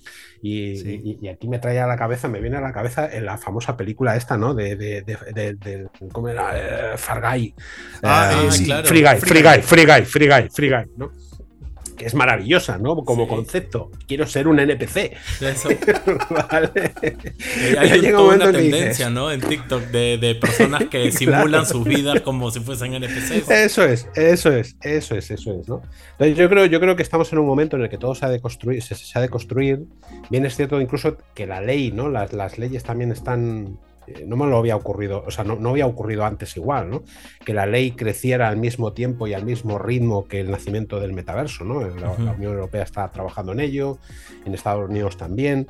Y, 0.43 1.27
aquí 1.27 1.49
me 1.49 1.59
trae 1.59 1.81
a 1.81 1.89
la 1.89 1.97
cabeza, 1.97 2.29
me 2.29 2.41
viene 2.41 2.59
a 2.59 2.61
la 2.61 2.73
cabeza 2.73 3.13
en 3.13 3.27
la 3.27 3.37
famosa 3.37 3.77
película 3.77 4.15
esta, 4.15 4.37
¿no? 4.37 4.55
De, 4.55 4.77
de, 4.77 5.03
de, 5.03 5.89
¿cómo 6.13 6.29
era? 6.29 6.53
Eh, 6.55 6.97
Fargai. 6.97 7.53
Ah, 8.05 8.45
eh, 8.47 8.85
Free 8.85 9.03
Guy, 9.03 9.17
Free 9.17 9.43
Guy, 9.43 9.61
Free 9.61 9.85
Guy, 9.85 10.05
Free 10.05 10.29
Guy, 10.29 10.49
Free 10.51 10.71
Guy, 10.71 10.85
¿no? 10.97 11.11
Que 11.97 12.07
es 12.07 12.15
maravillosa, 12.15 12.79
¿no? 12.79 12.97
Como 13.05 13.29
concepto. 13.29 13.91
Quiero 14.07 14.27
ser 14.27 14.49
un 14.49 14.59
NPC. 14.59 15.17
Eso. 15.41 15.69
vale. 16.51 16.93
Hay 17.79 18.11
una 18.13 18.53
tendencia, 18.53 19.11
¿no? 19.11 19.31
En 19.31 19.41
TikTok 19.41 19.83
de, 19.87 20.39
personas 20.41 20.85
que 20.85 21.11
simulan 21.13 21.67
sus 21.67 21.85
vidas 21.85 22.21
como 22.21 22.51
si 22.51 22.61
fuesen 22.61 22.95
NPCs. 22.95 23.51
Eso 23.51 23.85
es, 23.85 24.09
eso 24.15 24.53
es, 24.53 24.77
eso 24.83 25.15
es, 25.15 25.31
eso 25.31 25.61
es, 25.61 25.69
¿no? 25.69 25.83
Entonces 26.13 26.37
yo 26.37 26.49
creo, 26.49 26.67
yo 26.67 26.81
creo 26.81 26.97
que 26.97 27.03
estamos 27.03 27.33
en 27.33 27.39
un 27.39 27.47
momento 27.47 27.77
en 27.77 27.83
el 27.83 27.89
que 27.89 27.99
todo 27.99 28.15
se 28.15 28.27
ha 28.27 28.29
de 28.29 28.41
construir, 28.41 28.83
se, 28.83 28.97
ha 29.19 29.23
de 29.23 29.29
construir. 29.29 29.85
Bien 30.31 30.45
es 30.47 30.57
cierto 30.57 30.81
incluso 30.81 31.17
que 31.35 31.47
la 31.47 31.61
ley, 31.61 31.93
¿no? 31.93 32.09
Las, 32.09 32.33
las 32.33 32.59
leyes 32.59 32.83
también 32.83 33.13
están 33.13 33.79
eh, 34.07 34.25
no 34.27 34.37
me 34.37 34.47
lo 34.47 34.59
había 34.59 34.77
ocurrido, 34.77 35.25
o 35.27 35.31
sea, 35.31 35.45
no, 35.45 35.57
no, 35.57 35.71
había 35.71 35.87
ocurrido 35.87 36.25
antes 36.25 36.57
igual, 36.57 36.91
¿no? 36.91 37.03
Que 37.45 37.55
la 37.55 37.67
ley 37.67 37.93
creciera 37.93 38.49
al 38.49 38.57
mismo 38.57 38.93
tiempo 38.93 39.27
y 39.27 39.35
al 39.35 39.45
mismo 39.45 39.79
ritmo 39.79 40.27
que 40.27 40.41
el 40.41 40.51
nacimiento 40.51 41.01
del 41.01 41.13
metaverso, 41.13 41.65
¿no? 41.65 41.81
La, 41.81 42.17
la 42.19 42.33
Unión 42.33 42.53
Europea 42.53 42.83
está 42.83 43.11
trabajando 43.11 43.53
en 43.53 43.61
ello, 43.61 43.99
en 44.45 44.55
Estados 44.55 44.89
Unidos 44.89 45.17
también 45.17 45.69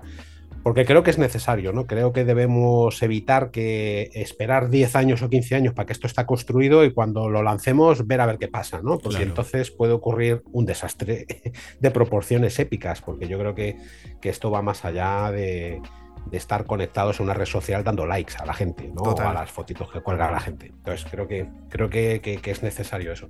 porque 0.64 0.86
creo 0.86 1.02
que 1.02 1.10
es 1.10 1.18
necesario, 1.18 1.74
¿no? 1.74 1.86
Creo 1.86 2.14
que 2.14 2.24
debemos 2.24 3.02
evitar 3.02 3.50
que 3.50 4.10
esperar 4.14 4.70
10 4.70 4.96
años 4.96 5.20
o 5.20 5.28
15 5.28 5.54
años 5.56 5.74
para 5.74 5.84
que 5.84 5.92
esto 5.92 6.06
está 6.06 6.24
construido 6.24 6.86
y 6.86 6.92
cuando 6.92 7.28
lo 7.28 7.42
lancemos 7.42 8.06
ver 8.06 8.22
a 8.22 8.26
ver 8.26 8.38
qué 8.38 8.48
pasa, 8.48 8.80
¿no? 8.82 8.98
Porque 8.98 9.24
entonces 9.24 9.70
puede 9.70 9.92
ocurrir 9.92 10.42
un 10.52 10.64
desastre 10.64 11.26
de 11.80 11.90
proporciones 11.90 12.58
épicas, 12.58 13.02
porque 13.02 13.28
yo 13.28 13.38
creo 13.38 13.54
que, 13.54 13.76
que 14.22 14.30
esto 14.30 14.50
va 14.50 14.62
más 14.62 14.86
allá 14.86 15.30
de, 15.30 15.82
de, 16.30 16.37
estar 16.37 16.66
conectados 16.66 17.20
en 17.20 17.24
una 17.24 17.34
red 17.34 17.46
social 17.46 17.84
dando 17.84 18.06
likes 18.06 18.34
a 18.38 18.46
la 18.46 18.54
gente, 18.54 18.90
¿no? 18.94 19.02
O 19.02 19.20
a 19.20 19.32
las 19.32 19.50
fotitos 19.50 19.90
que 19.90 20.00
cuelga 20.00 20.30
la 20.30 20.40
gente. 20.40 20.66
Entonces 20.66 21.06
creo 21.10 21.26
que, 21.26 21.48
creo 21.68 21.88
que, 21.88 22.20
que, 22.20 22.38
que 22.38 22.50
es 22.50 22.62
necesario 22.62 23.12
eso. 23.12 23.28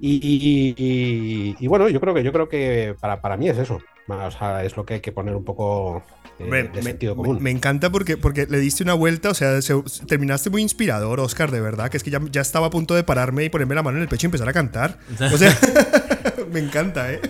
Y, 0.00 0.16
y, 0.22 0.74
y, 0.76 1.56
y, 1.58 1.66
bueno, 1.66 1.88
yo 1.88 2.00
creo 2.00 2.14
que 2.14 2.22
yo 2.22 2.32
creo 2.32 2.48
que 2.48 2.94
para, 3.00 3.20
para 3.20 3.36
mí 3.36 3.48
es 3.48 3.58
eso. 3.58 3.80
O 4.08 4.30
sea, 4.30 4.64
es 4.64 4.76
lo 4.76 4.84
que 4.84 4.94
hay 4.94 5.00
que 5.00 5.12
poner 5.12 5.36
un 5.36 5.44
poco 5.44 6.02
me, 6.38 6.64
de 6.64 6.82
sentido 6.82 7.14
común. 7.14 7.36
Me, 7.36 7.42
me, 7.42 7.50
encanta 7.50 7.90
porque, 7.90 8.16
porque 8.16 8.46
le 8.48 8.58
diste 8.58 8.82
una 8.82 8.94
vuelta, 8.94 9.30
o 9.30 9.34
sea, 9.34 9.60
se, 9.62 9.80
terminaste 10.06 10.50
muy 10.50 10.62
inspirador, 10.62 11.20
Oscar, 11.20 11.50
de 11.50 11.60
verdad, 11.60 11.90
que 11.90 11.96
es 11.96 12.02
que 12.02 12.10
ya, 12.10 12.20
ya, 12.30 12.40
estaba 12.40 12.68
a 12.68 12.70
punto 12.70 12.94
de 12.94 13.04
pararme 13.04 13.44
y 13.44 13.50
ponerme 13.50 13.74
la 13.74 13.82
mano 13.82 13.98
en 13.98 14.02
el 14.02 14.08
pecho 14.08 14.26
y 14.26 14.28
empezar 14.28 14.48
a 14.48 14.52
cantar. 14.52 14.98
O 15.32 15.38
sea, 15.38 15.56
me 16.52 16.60
encanta, 16.60 17.12
¿eh? 17.12 17.20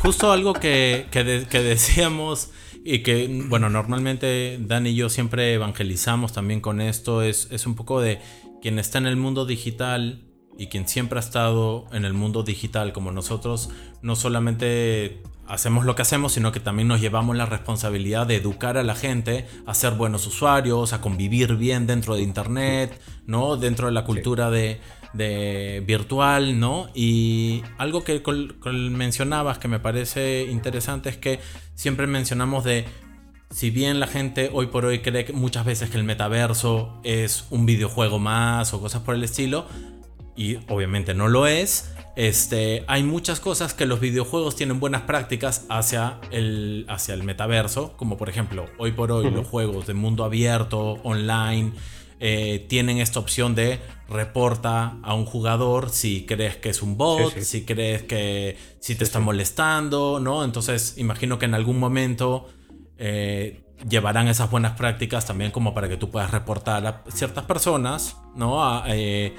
Justo 0.00 0.30
algo 0.30 0.52
que, 0.52 1.06
que, 1.10 1.24
de, 1.24 1.46
que 1.46 1.60
decíamos 1.60 2.50
y 2.86 3.02
que, 3.02 3.28
bueno, 3.48 3.68
normalmente 3.68 4.58
Dan 4.60 4.86
y 4.86 4.94
yo 4.94 5.08
siempre 5.08 5.54
evangelizamos 5.54 6.32
también 6.32 6.60
con 6.60 6.80
esto, 6.80 7.22
es, 7.22 7.48
es 7.50 7.66
un 7.66 7.74
poco 7.74 8.00
de 8.00 8.20
quien 8.62 8.78
está 8.78 8.98
en 8.98 9.06
el 9.06 9.16
mundo 9.16 9.44
digital 9.44 10.22
y 10.56 10.68
quien 10.68 10.86
siempre 10.86 11.18
ha 11.18 11.20
estado 11.20 11.86
en 11.92 12.04
el 12.04 12.14
mundo 12.14 12.44
digital 12.44 12.92
como 12.92 13.10
nosotros, 13.10 13.70
no 14.02 14.14
solamente 14.14 15.20
hacemos 15.48 15.84
lo 15.84 15.94
que 15.96 16.02
hacemos, 16.02 16.32
sino 16.32 16.52
que 16.52 16.60
también 16.60 16.88
nos 16.88 17.00
llevamos 17.00 17.36
la 17.36 17.46
responsabilidad 17.46 18.26
de 18.26 18.36
educar 18.36 18.76
a 18.76 18.82
la 18.82 18.94
gente 18.94 19.46
a 19.66 19.74
ser 19.74 19.94
buenos 19.94 20.26
usuarios, 20.26 20.92
a 20.92 21.00
convivir 21.00 21.56
bien 21.56 21.86
dentro 21.86 22.14
de 22.14 22.22
Internet, 22.22 23.00
¿no? 23.26 23.56
Dentro 23.56 23.86
de 23.86 23.92
la 23.92 24.04
cultura 24.04 24.48
sí. 24.48 24.54
de, 24.54 24.80
de, 25.12 25.82
virtual, 25.86 26.58
¿no? 26.60 26.88
Y 26.94 27.62
algo 27.78 28.04
que 28.04 28.22
col, 28.22 28.58
col 28.60 28.90
mencionabas 28.90 29.58
que 29.58 29.68
me 29.68 29.80
parece 29.80 30.44
interesante 30.50 31.08
es 31.08 31.16
que 31.16 31.40
siempre 31.74 32.06
mencionamos 32.06 32.64
de 32.64 32.84
si 33.50 33.70
bien 33.70 34.00
la 34.00 34.06
gente 34.06 34.50
hoy 34.52 34.66
por 34.66 34.84
hoy 34.84 35.00
cree 35.00 35.24
que 35.24 35.32
muchas 35.32 35.64
veces 35.64 35.90
que 35.90 35.96
el 35.96 36.04
metaverso 36.04 37.00
es 37.04 37.46
un 37.50 37.64
videojuego 37.64 38.18
más 38.18 38.74
o 38.74 38.80
cosas 38.80 39.02
por 39.02 39.14
el 39.14 39.24
estilo, 39.24 39.66
y 40.36 40.58
obviamente 40.68 41.14
no 41.14 41.28
lo 41.28 41.46
es, 41.46 41.94
este, 42.14 42.84
hay 42.86 43.02
muchas 43.02 43.40
cosas 43.40 43.72
que 43.72 43.86
los 43.86 44.00
videojuegos 44.00 44.54
tienen 44.54 44.78
buenas 44.78 45.02
prácticas 45.02 45.64
hacia 45.70 46.18
el, 46.30 46.84
hacia 46.88 47.14
el 47.14 47.22
metaverso, 47.22 47.96
como 47.96 48.18
por 48.18 48.28
ejemplo, 48.28 48.66
hoy 48.78 48.92
por 48.92 49.12
hoy 49.12 49.26
uh 49.26 49.30
-huh. 49.30 49.34
los 49.34 49.46
juegos 49.46 49.86
de 49.86 49.94
mundo 49.94 50.24
abierto, 50.24 50.98
online, 51.04 51.72
eh, 52.20 52.64
tienen 52.68 52.98
esta 52.98 53.18
opción 53.18 53.54
de 53.54 53.80
reporta 54.08 54.98
a 55.02 55.14
un 55.14 55.26
jugador 55.26 55.90
si 55.90 56.24
crees 56.26 56.56
que 56.56 56.70
es 56.70 56.82
un 56.82 56.96
bot, 56.96 57.34
sí, 57.34 57.40
sí. 57.40 57.44
si 57.44 57.64
crees 57.64 58.02
que 58.04 58.56
si 58.80 58.94
te 58.94 59.00
sí, 59.00 59.04
está 59.04 59.20
molestando, 59.20 60.20
¿no? 60.20 60.44
Entonces 60.44 60.94
imagino 60.96 61.38
que 61.38 61.46
en 61.46 61.54
algún 61.54 61.78
momento 61.78 62.48
eh, 62.98 63.64
llevarán 63.88 64.28
esas 64.28 64.50
buenas 64.50 64.72
prácticas 64.72 65.26
también 65.26 65.50
como 65.50 65.74
para 65.74 65.88
que 65.88 65.96
tú 65.96 66.10
puedas 66.10 66.30
reportar 66.30 66.86
a 66.86 67.02
ciertas 67.08 67.44
personas, 67.44 68.16
¿no? 68.34 68.64
A, 68.64 68.84
eh, 68.88 69.34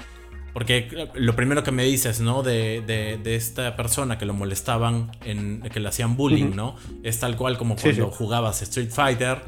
porque 0.52 1.08
lo 1.14 1.36
primero 1.36 1.62
que 1.62 1.70
me 1.70 1.84
dices, 1.84 2.20
¿no? 2.20 2.42
De, 2.42 2.80
de, 2.80 3.18
de, 3.18 3.36
esta 3.36 3.76
persona 3.76 4.18
que 4.18 4.26
lo 4.26 4.34
molestaban, 4.34 5.10
en, 5.24 5.62
que 5.62 5.78
le 5.80 5.88
hacían 5.88 6.16
bullying, 6.16 6.46
uh 6.46 6.50
-huh. 6.50 6.54
¿no? 6.54 6.76
Es 7.02 7.20
tal 7.20 7.36
cual 7.36 7.58
como 7.58 7.76
cuando 7.76 8.10
jugabas 8.10 8.62
Street 8.62 8.90
Fighter, 8.90 9.42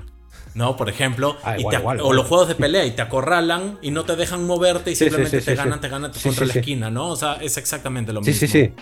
¿no? 0.55 0.77
Por 0.77 0.89
ejemplo. 0.89 1.37
Ah, 1.43 1.57
y 1.57 1.61
igual, 1.61 1.77
te, 1.77 1.81
igual, 1.81 2.01
o 2.01 2.13
los 2.13 2.27
juegos 2.27 2.49
de 2.49 2.55
pelea 2.55 2.85
y 2.85 2.93
te 2.93 3.03
acorralan 3.03 3.79
y 3.83 3.91
no 3.91 4.05
te 4.05 4.17
dejan 4.17 4.47
moverte 4.47 4.91
y 4.91 4.95
sí, 4.97 5.05
simplemente 5.05 5.41
te 5.41 5.55
ganan, 5.55 5.81
te 5.81 5.89
ganan 5.89 6.13
contra 6.23 6.47
la 6.47 6.53
esquina, 6.53 6.91
¿no? 6.91 7.09
O 7.09 7.17
sea, 7.17 7.35
es 7.35 7.57
exactamente 7.57 8.13
lo 8.13 8.21
mismo. 8.21 8.33
Sí, 8.33 8.47
sí, 8.47 8.49
sí. 8.49 8.73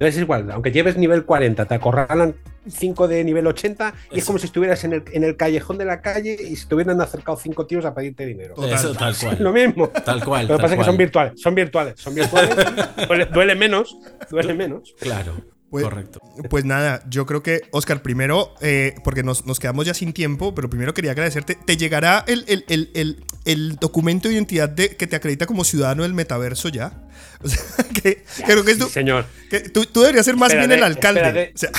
No 0.00 0.06
es 0.06 0.16
igual, 0.18 0.50
aunque 0.50 0.72
lleves 0.72 0.96
nivel 0.96 1.24
40, 1.24 1.64
te 1.66 1.74
acorralan 1.74 2.34
5 2.68 3.08
de 3.08 3.22
nivel 3.24 3.46
80 3.46 3.94
y 3.94 4.06
Eso. 4.06 4.18
es 4.18 4.24
como 4.24 4.38
si 4.38 4.46
estuvieras 4.46 4.82
en 4.84 4.94
el, 4.94 5.04
en 5.12 5.24
el, 5.24 5.36
callejón 5.36 5.78
de 5.78 5.84
la 5.84 6.00
calle 6.00 6.36
y 6.40 6.56
se 6.56 6.66
te 6.66 6.74
hubieran 6.74 7.00
acercado 7.00 7.36
5 7.36 7.66
tíos 7.66 7.84
a 7.84 7.94
pedirte 7.94 8.26
dinero. 8.26 8.54
Eso, 8.64 8.94
tal 8.94 9.14
cual. 9.20 9.36
Lo 9.40 9.52
mismo. 9.52 9.88
Tal 9.88 10.24
cual. 10.24 10.48
Lo 10.48 10.56
que 10.56 10.62
pasa 10.62 10.74
es 10.74 10.80
que 10.80 10.86
son 10.86 10.96
virtuales, 10.96 11.40
son 11.40 11.54
virtuales, 11.54 12.00
son 12.00 12.14
virtuales. 12.14 12.56
duele, 13.08 13.26
duele, 13.26 13.54
menos, 13.54 13.96
duele 14.30 14.54
menos. 14.54 14.94
Claro. 14.98 15.34
Pues, 15.72 15.84
Correcto. 15.84 16.20
Pues 16.50 16.66
nada, 16.66 17.02
yo 17.08 17.24
creo 17.24 17.42
que, 17.42 17.62
Oscar, 17.70 18.02
primero, 18.02 18.54
eh, 18.60 18.94
porque 19.04 19.22
nos, 19.22 19.46
nos, 19.46 19.58
quedamos 19.58 19.86
ya 19.86 19.94
sin 19.94 20.12
tiempo, 20.12 20.54
pero 20.54 20.68
primero 20.68 20.92
quería 20.92 21.12
agradecerte. 21.12 21.54
¿Te 21.54 21.78
llegará 21.78 22.22
el, 22.28 22.44
el, 22.46 22.90
el, 22.92 23.24
el 23.46 23.76
documento 23.76 24.28
de 24.28 24.34
identidad 24.34 24.68
de, 24.68 24.94
que 24.96 25.06
te 25.06 25.16
acredita 25.16 25.46
como 25.46 25.64
ciudadano 25.64 26.02
del 26.02 26.12
metaverso 26.12 26.68
ya? 26.68 26.92
O 27.42 27.48
sea, 27.48 27.86
que, 28.02 28.22
ya, 28.38 28.44
creo 28.44 28.64
que 28.64 28.72
es 28.72 28.78
tu, 28.78 28.84
sí, 28.84 28.92
señor. 28.92 29.24
Que 29.48 29.60
tú, 29.60 29.86
tú, 29.86 30.02
deberías 30.02 30.26
ser 30.26 30.36
más 30.36 30.50
espérate, 30.50 30.68
bien 30.68 30.78
el 30.78 30.84
alcalde. 30.84 31.20
Espérate, 31.22 31.52
o 31.54 31.58
sea. 31.58 31.70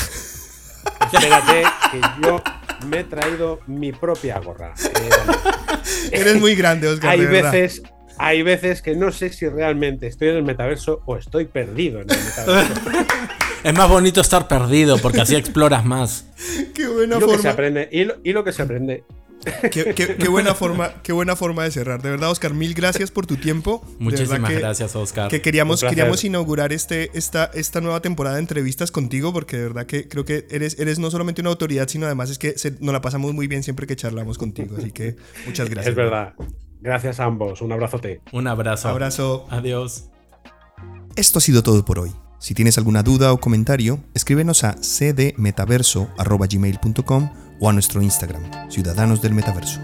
espérate 1.14 1.64
que 1.92 2.02
yo 2.24 2.44
me 2.88 3.02
he 3.02 3.04
traído 3.04 3.60
mi 3.68 3.92
propia 3.92 4.40
gorra. 4.40 4.74
Eh, 4.84 5.10
Eres 6.12 6.40
muy 6.40 6.56
grande, 6.56 6.88
Oscar. 6.88 7.12
Hay 7.12 7.26
veces, 7.28 7.84
hay 8.18 8.42
veces 8.42 8.82
que 8.82 8.96
no 8.96 9.12
sé 9.12 9.32
si 9.32 9.48
realmente 9.48 10.08
estoy 10.08 10.30
en 10.30 10.38
el 10.38 10.44
metaverso 10.44 11.04
o 11.06 11.16
estoy 11.16 11.46
perdido 11.46 12.02
en 12.02 12.10
el 12.10 12.18
metaverso. 12.18 12.74
es 13.64 13.74
más 13.74 13.90
bonito 13.90 14.22
estar 14.22 14.48
perdido 14.48 14.98
porque 14.98 15.22
así 15.22 15.36
exploras 15.36 15.86
más. 15.86 16.26
Qué 16.74 16.88
buena 16.88 17.18
y 17.18 17.20
lo 17.20 17.26
forma. 17.26 17.36
Que 17.36 17.42
se 17.42 17.50
aprende, 17.50 17.90
y, 17.92 18.04
lo, 18.06 18.16
y 18.24 18.34
lo 18.34 18.44
que 18.44 18.52
se 18.52 18.62
aprende 18.62 19.04
Qué, 19.72 19.94
qué, 19.94 20.16
qué, 20.16 20.28
buena 20.30 20.54
forma, 20.54 21.02
qué 21.04 21.12
buena 21.12 21.36
forma 21.36 21.64
de 21.64 21.72
cerrar. 21.72 22.02
De 22.02 22.10
verdad, 22.10 22.32
Oscar, 22.32 22.54
mil 22.54 22.74
gracias 22.74 23.12
por 23.12 23.26
tu 23.26 23.36
tiempo. 23.36 23.86
Muchísimas 24.00 24.50
que, 24.50 24.60
gracias, 24.60 24.96
Oscar. 24.96 25.30
Que 25.30 25.42
queríamos, 25.42 25.82
queríamos 25.82 26.24
inaugurar 26.24 26.72
este, 26.72 27.12
esta, 27.14 27.46
esta 27.54 27.82
nueva 27.82 28.02
temporada 28.02 28.36
de 28.36 28.42
entrevistas 28.42 28.92
contigo, 28.92 29.34
porque 29.34 29.58
de 29.58 29.64
verdad 29.64 29.86
que 29.86 30.08
creo 30.08 30.26
que 30.26 30.48
eres, 30.50 30.80
eres 30.80 31.00
no 31.00 31.12
solamente 31.12 31.42
una 31.42 31.50
autoridad, 31.50 31.88
sino 31.88 32.06
además 32.06 32.30
es 32.30 32.38
que 32.38 32.58
se, 32.58 32.72
nos 32.80 32.94
la 32.94 33.02
pasamos 33.02 33.34
muy 33.34 33.48
bien 33.48 33.64
siempre 33.64 33.88
que 33.88 33.96
charlamos 33.96 34.38
contigo. 34.38 34.78
Así 34.78 34.92
que 34.92 35.16
muchas 35.46 35.70
gracias. 35.70 35.92
Es 35.92 35.96
verdad. 35.96 36.34
Gracias 36.82 37.20
a 37.20 37.26
ambos. 37.26 37.62
Un 37.62 37.72
abrazote. 37.72 38.22
Un 38.32 38.48
abrazo. 38.48 38.90
Abrazo. 38.90 39.46
Adiós. 39.50 40.10
Esto 41.16 41.40
ha 41.40 41.42
sido 41.42 41.64
todo 41.64 41.84
por 41.86 42.00
hoy. 42.00 42.12
Si 42.44 42.54
tienes 42.54 42.78
alguna 42.78 43.02
duda 43.04 43.32
o 43.32 43.40
comentario, 43.40 44.04
escríbenos 44.14 44.66
a 44.66 44.74
cdmetaverso.gmail.com 44.74 47.30
o 47.62 47.70
a 47.70 47.74
nuestro 47.74 48.02
Instagram, 48.02 48.44
Ciudadanos 48.70 49.22
del 49.22 49.34
Metaverso. 49.34 49.80